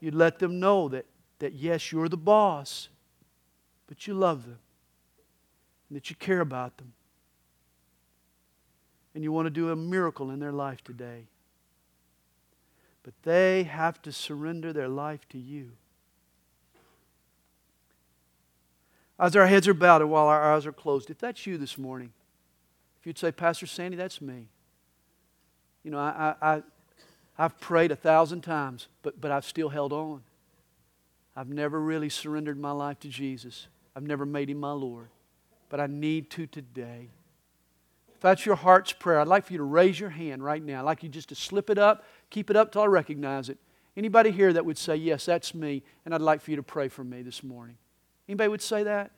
You'd 0.01 0.17
let 0.17 0.41
them 0.41 0.59
know 0.59 0.89
that, 0.89 1.07
that 1.39 1.53
yes, 1.53 1.93
you're 1.93 2.09
the 2.09 2.17
boss, 2.17 2.89
but 3.89 4.07
you 4.07 4.15
love 4.15 4.45
them 4.45 4.59
and 5.89 5.97
that 5.97 6.11
you 6.11 6.17
care 6.17 6.41
about 6.41 6.77
them. 6.77 6.93
And 9.15 9.25
you 9.25 9.33
want 9.33 9.47
to 9.47 9.51
do 9.51 9.71
a 9.71 9.77
miracle 9.77 10.31
in 10.31 10.39
their 10.39 10.53
life 10.53 10.85
today. 10.85 11.25
But 13.03 13.15
they 13.23 13.65
have 13.65 14.01
to 14.03 14.13
surrender 14.13 14.73
their 14.73 14.89
life 14.89 15.27
to 15.31 15.39
you. 15.39 15.73
As 19.19 19.35
our 19.35 19.47
heads 19.47 19.67
are 19.67 19.75
bowed 19.75 20.03
and 20.03 20.11
while 20.11 20.27
our 20.29 20.55
eyes 20.55 20.67
are 20.67 20.73
closed, 20.73 21.11
if 21.11 21.19
that's 21.19 21.47
you 21.47 21.59
this 21.59 21.77
morning, 21.77 22.13
if 23.01 23.07
you'd 23.07 23.19
say, 23.19 23.33
Pastor 23.33 23.67
Sandy, 23.67 23.97
that's 23.97 24.21
me. 24.21 24.47
You 25.83 25.91
know, 25.91 25.99
I, 25.99 26.35
I, 26.41 26.63
I've 27.37 27.59
prayed 27.59 27.91
a 27.91 27.97
thousand 27.97 28.43
times, 28.43 28.89
but, 29.03 29.21
but 29.21 29.31
I've 29.31 29.45
still 29.45 29.71
held 29.71 29.93
on. 29.93 30.23
I've 31.35 31.49
never 31.49 31.81
really 31.81 32.09
surrendered 32.09 32.59
my 32.59 32.73
life 32.73 33.01
to 33.01 33.09
Jesus. 33.09 33.69
I've 33.95 34.03
never 34.03 34.27
made 34.27 34.51
him 34.51 34.59
my 34.59 34.73
Lord, 34.73 35.09
but 35.69 35.81
I 35.81 35.87
need 35.87 36.31
to 36.31 36.47
today. 36.47 37.11
If 38.15 38.21
that's 38.23 38.45
your 38.45 38.57
heart's 38.57 38.93
prayer, 38.93 39.21
I'd 39.21 39.29
like 39.29 39.47
for 39.47 39.53
you 39.53 39.59
to 39.59 39.65
raise 39.65 39.99
your 39.99 40.11
hand 40.11 40.43
right 40.43 40.63
now. 40.63 40.81
I'd 40.81 40.85
like 40.85 41.03
you 41.03 41.09
just 41.09 41.29
to 41.29 41.35
slip 41.35 41.71
it 41.71 41.79
up, 41.79 42.05
keep 42.31 42.51
it 42.51 42.57
up 42.57 42.73
till 42.73 42.83
I 42.83 42.87
recognize 42.87 43.49
it. 43.49 43.59
Anybody 43.97 44.31
here 44.31 44.53
that 44.53 44.65
would 44.65 44.79
say, 44.79 44.97
Yes, 44.97 45.27
that's 45.27 45.55
me, 45.55 45.83
and 46.05 46.15
I'd 46.15 46.21
like 46.21 46.41
for 46.41 46.51
you 46.51 46.57
to 46.57 46.63
pray 46.63 46.89
for 46.89 47.05
me 47.05 47.23
this 47.23 47.43
morning? 47.43 47.77
Anybody 48.29 48.49
would 48.49 48.63
say 48.63 48.83
that? 48.83 49.13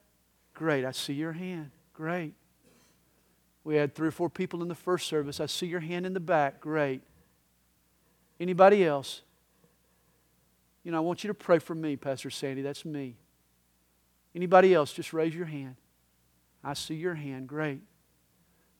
Great. 0.54 0.84
I 0.84 0.92
see 0.92 1.14
your 1.14 1.32
hand. 1.32 1.70
Great. 1.94 2.34
We 3.64 3.76
had 3.76 3.94
three 3.94 4.08
or 4.08 4.12
four 4.12 4.30
people 4.30 4.62
in 4.62 4.68
the 4.68 4.74
first 4.74 5.08
service. 5.08 5.40
I 5.40 5.46
see 5.46 5.66
your 5.66 5.80
hand 5.80 6.06
in 6.06 6.14
the 6.14 6.20
back. 6.20 6.60
Great. 6.60 7.02
Anybody 8.38 8.84
else? 8.84 9.22
You 10.82 10.92
know, 10.92 10.98
I 10.98 11.00
want 11.00 11.24
you 11.24 11.28
to 11.28 11.34
pray 11.34 11.58
for 11.58 11.74
me, 11.74 11.96
Pastor 11.96 12.30
Sandy. 12.30 12.62
That's 12.62 12.84
me. 12.84 13.16
Anybody 14.35 14.74
else? 14.74 14.93
Just 14.93 15.12
raise 15.12 15.35
your 15.35 15.47
hand. 15.47 15.76
I 16.62 16.74
see 16.74 16.95
your 16.95 17.14
hand. 17.14 17.49
Great. 17.49 17.81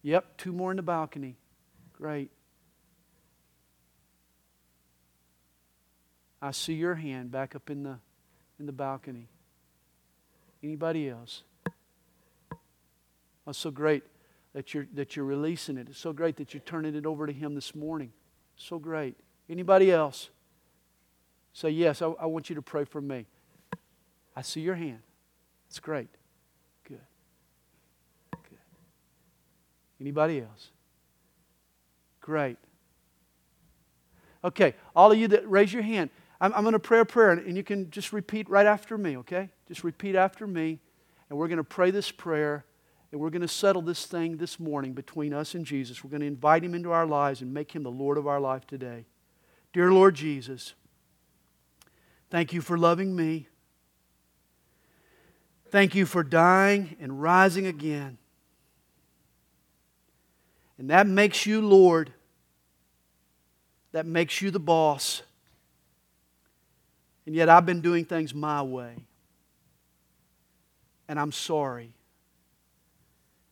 Yep, 0.03 0.37
two 0.39 0.53
more 0.53 0.71
in 0.71 0.77
the 0.77 0.83
balcony. 0.83 1.37
Great. 1.93 2.31
I 6.41 6.53
see 6.53 6.75
your 6.75 6.95
hand 6.95 7.31
back 7.31 7.55
up 7.55 7.69
in 7.69 7.83
the 7.83 7.99
in 8.59 8.67
the 8.67 8.73
balcony. 8.73 9.29
Anybody 10.63 11.09
else? 11.09 11.43
Oh, 13.47 13.53
so 13.53 13.71
great 13.71 14.05
that 14.55 14.73
you're 14.73 14.87
that 14.95 15.17
you're 15.17 15.25
releasing 15.25 15.77
it. 15.77 15.89
It's 15.91 15.99
so 15.99 16.13
great 16.13 16.37
that 16.37 16.55
you're 16.55 16.63
turning 16.63 16.95
it 16.95 17.05
over 17.05 17.27
to 17.27 17.33
him 17.33 17.55
this 17.55 17.75
morning. 17.75 18.13
So 18.57 18.79
great. 18.79 19.17
Anybody 19.49 19.91
else? 19.91 20.31
Say 21.53 21.71
yes, 21.71 22.01
I, 22.01 22.07
I 22.07 22.27
want 22.27 22.49
you 22.49 22.55
to 22.55 22.63
pray 22.63 22.85
for 22.85 23.01
me. 23.01 23.27
I 24.37 24.43
see 24.43 24.61
your 24.61 24.77
hand. 24.77 25.01
It's 25.71 25.79
great. 25.79 26.09
Good. 26.83 26.99
Good. 28.33 28.59
Anybody 30.01 30.41
else? 30.41 30.71
Great. 32.21 32.57
Okay, 34.43 34.75
all 34.97 35.13
of 35.13 35.19
you 35.19 35.29
that 35.29 35.49
raise 35.49 35.73
your 35.73 35.85
hand, 35.85 36.11
I'm, 36.41 36.53
I'm 36.55 36.63
going 36.63 36.73
to 36.73 36.81
pray 36.81 36.99
a 36.99 37.05
prayer, 37.05 37.31
and 37.31 37.57
you 37.57 37.63
can 37.63 37.89
just 37.91 38.13
repeat 38.13 38.49
right 38.49 38.67
after 38.67 38.99
me, 38.99 39.19
okay? 39.19 39.49
Just 39.69 39.85
repeat 39.85 40.17
after 40.17 40.45
me, 40.45 40.81
and 41.29 41.39
we're 41.39 41.47
going 41.47 41.59
to 41.59 41.65
pray 41.65 41.93
this 41.93 42.11
prayer, 42.11 42.65
and 43.13 43.21
we're 43.21 43.31
going 43.31 43.43
to 43.43 43.49
settle 43.49 43.83
this 43.83 44.07
thing 44.07 44.39
this 44.39 44.59
morning 44.59 44.93
between 44.93 45.33
us 45.33 45.55
and 45.55 45.65
Jesus. 45.65 46.03
We're 46.03 46.11
going 46.11 46.23
to 46.23 46.27
invite 46.27 46.65
him 46.65 46.75
into 46.75 46.91
our 46.91 47.07
lives 47.07 47.43
and 47.43 47.55
make 47.55 47.73
him 47.73 47.85
the 47.85 47.91
Lord 47.93 48.19
of 48.19 48.27
our 48.27 48.41
life 48.41 48.67
today. 48.67 49.05
Dear 49.73 49.93
Lord 49.93 50.17
Jesus, 50.17 50.75
thank 52.29 52.53
you 52.53 52.61
for 52.61 52.77
loving 52.77 53.15
me. 53.15 53.47
Thank 55.71 55.95
you 55.95 56.05
for 56.05 56.25
dying 56.25 56.97
and 57.01 57.23
rising 57.23 57.67
again. 57.67 58.19
And 60.79 60.91
that 60.91 61.07
makes 61.07 61.47
you 61.47 61.61
Lord. 61.61 62.13
That 63.93 64.07
makes 64.07 64.41
you 64.41 64.51
the 64.51 64.61
boss. 64.61 65.23
And 67.27 67.35
yet 67.35 67.49
I've 67.49 67.67
been 67.67 67.81
doing 67.81 68.05
things 68.05 68.35
my 68.35 68.63
way. 68.63 68.95
And 71.07 71.21
I'm 71.21 71.33
sorry. 71.33 71.93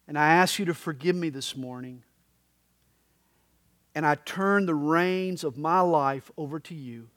And 0.09 0.19
I 0.19 0.35
ask 0.35 0.59
you 0.59 0.65
to 0.65 0.75
forgive 0.75 1.15
me 1.15 1.29
this 1.29 1.57
morning. 1.57 2.03
And 3.95 4.07
I 4.07 4.15
turn 4.15 4.67
the 4.67 4.75
reins 4.75 5.45
of 5.45 5.57
my 5.57 5.81
life 5.81 6.31
over 6.37 6.59
to 6.61 6.75
you. 6.75 7.09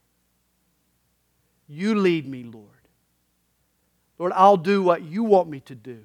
You 1.67 1.95
lead 1.95 2.27
me, 2.27 2.43
Lord. 2.43 2.80
Lord, 4.21 4.33
I'll 4.35 4.55
do 4.55 4.83
what 4.83 5.01
you 5.01 5.23
want 5.23 5.49
me 5.49 5.61
to 5.61 5.73
do. 5.73 5.97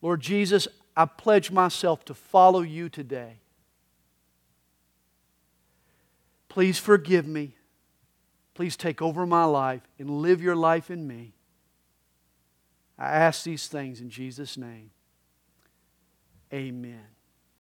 Lord 0.00 0.22
Jesus, 0.22 0.66
I 0.96 1.04
pledge 1.04 1.50
myself 1.50 2.02
to 2.06 2.14
follow 2.14 2.62
you 2.62 2.88
today. 2.88 3.40
Please 6.48 6.78
forgive 6.78 7.26
me. 7.26 7.56
Please 8.54 8.74
take 8.74 9.02
over 9.02 9.26
my 9.26 9.44
life 9.44 9.82
and 9.98 10.22
live 10.22 10.40
your 10.40 10.56
life 10.56 10.90
in 10.90 11.06
me. 11.06 11.34
I 12.98 13.10
ask 13.10 13.44
these 13.44 13.66
things 13.66 14.00
in 14.00 14.08
Jesus' 14.08 14.56
name. 14.56 14.92
Amen. 16.54 17.15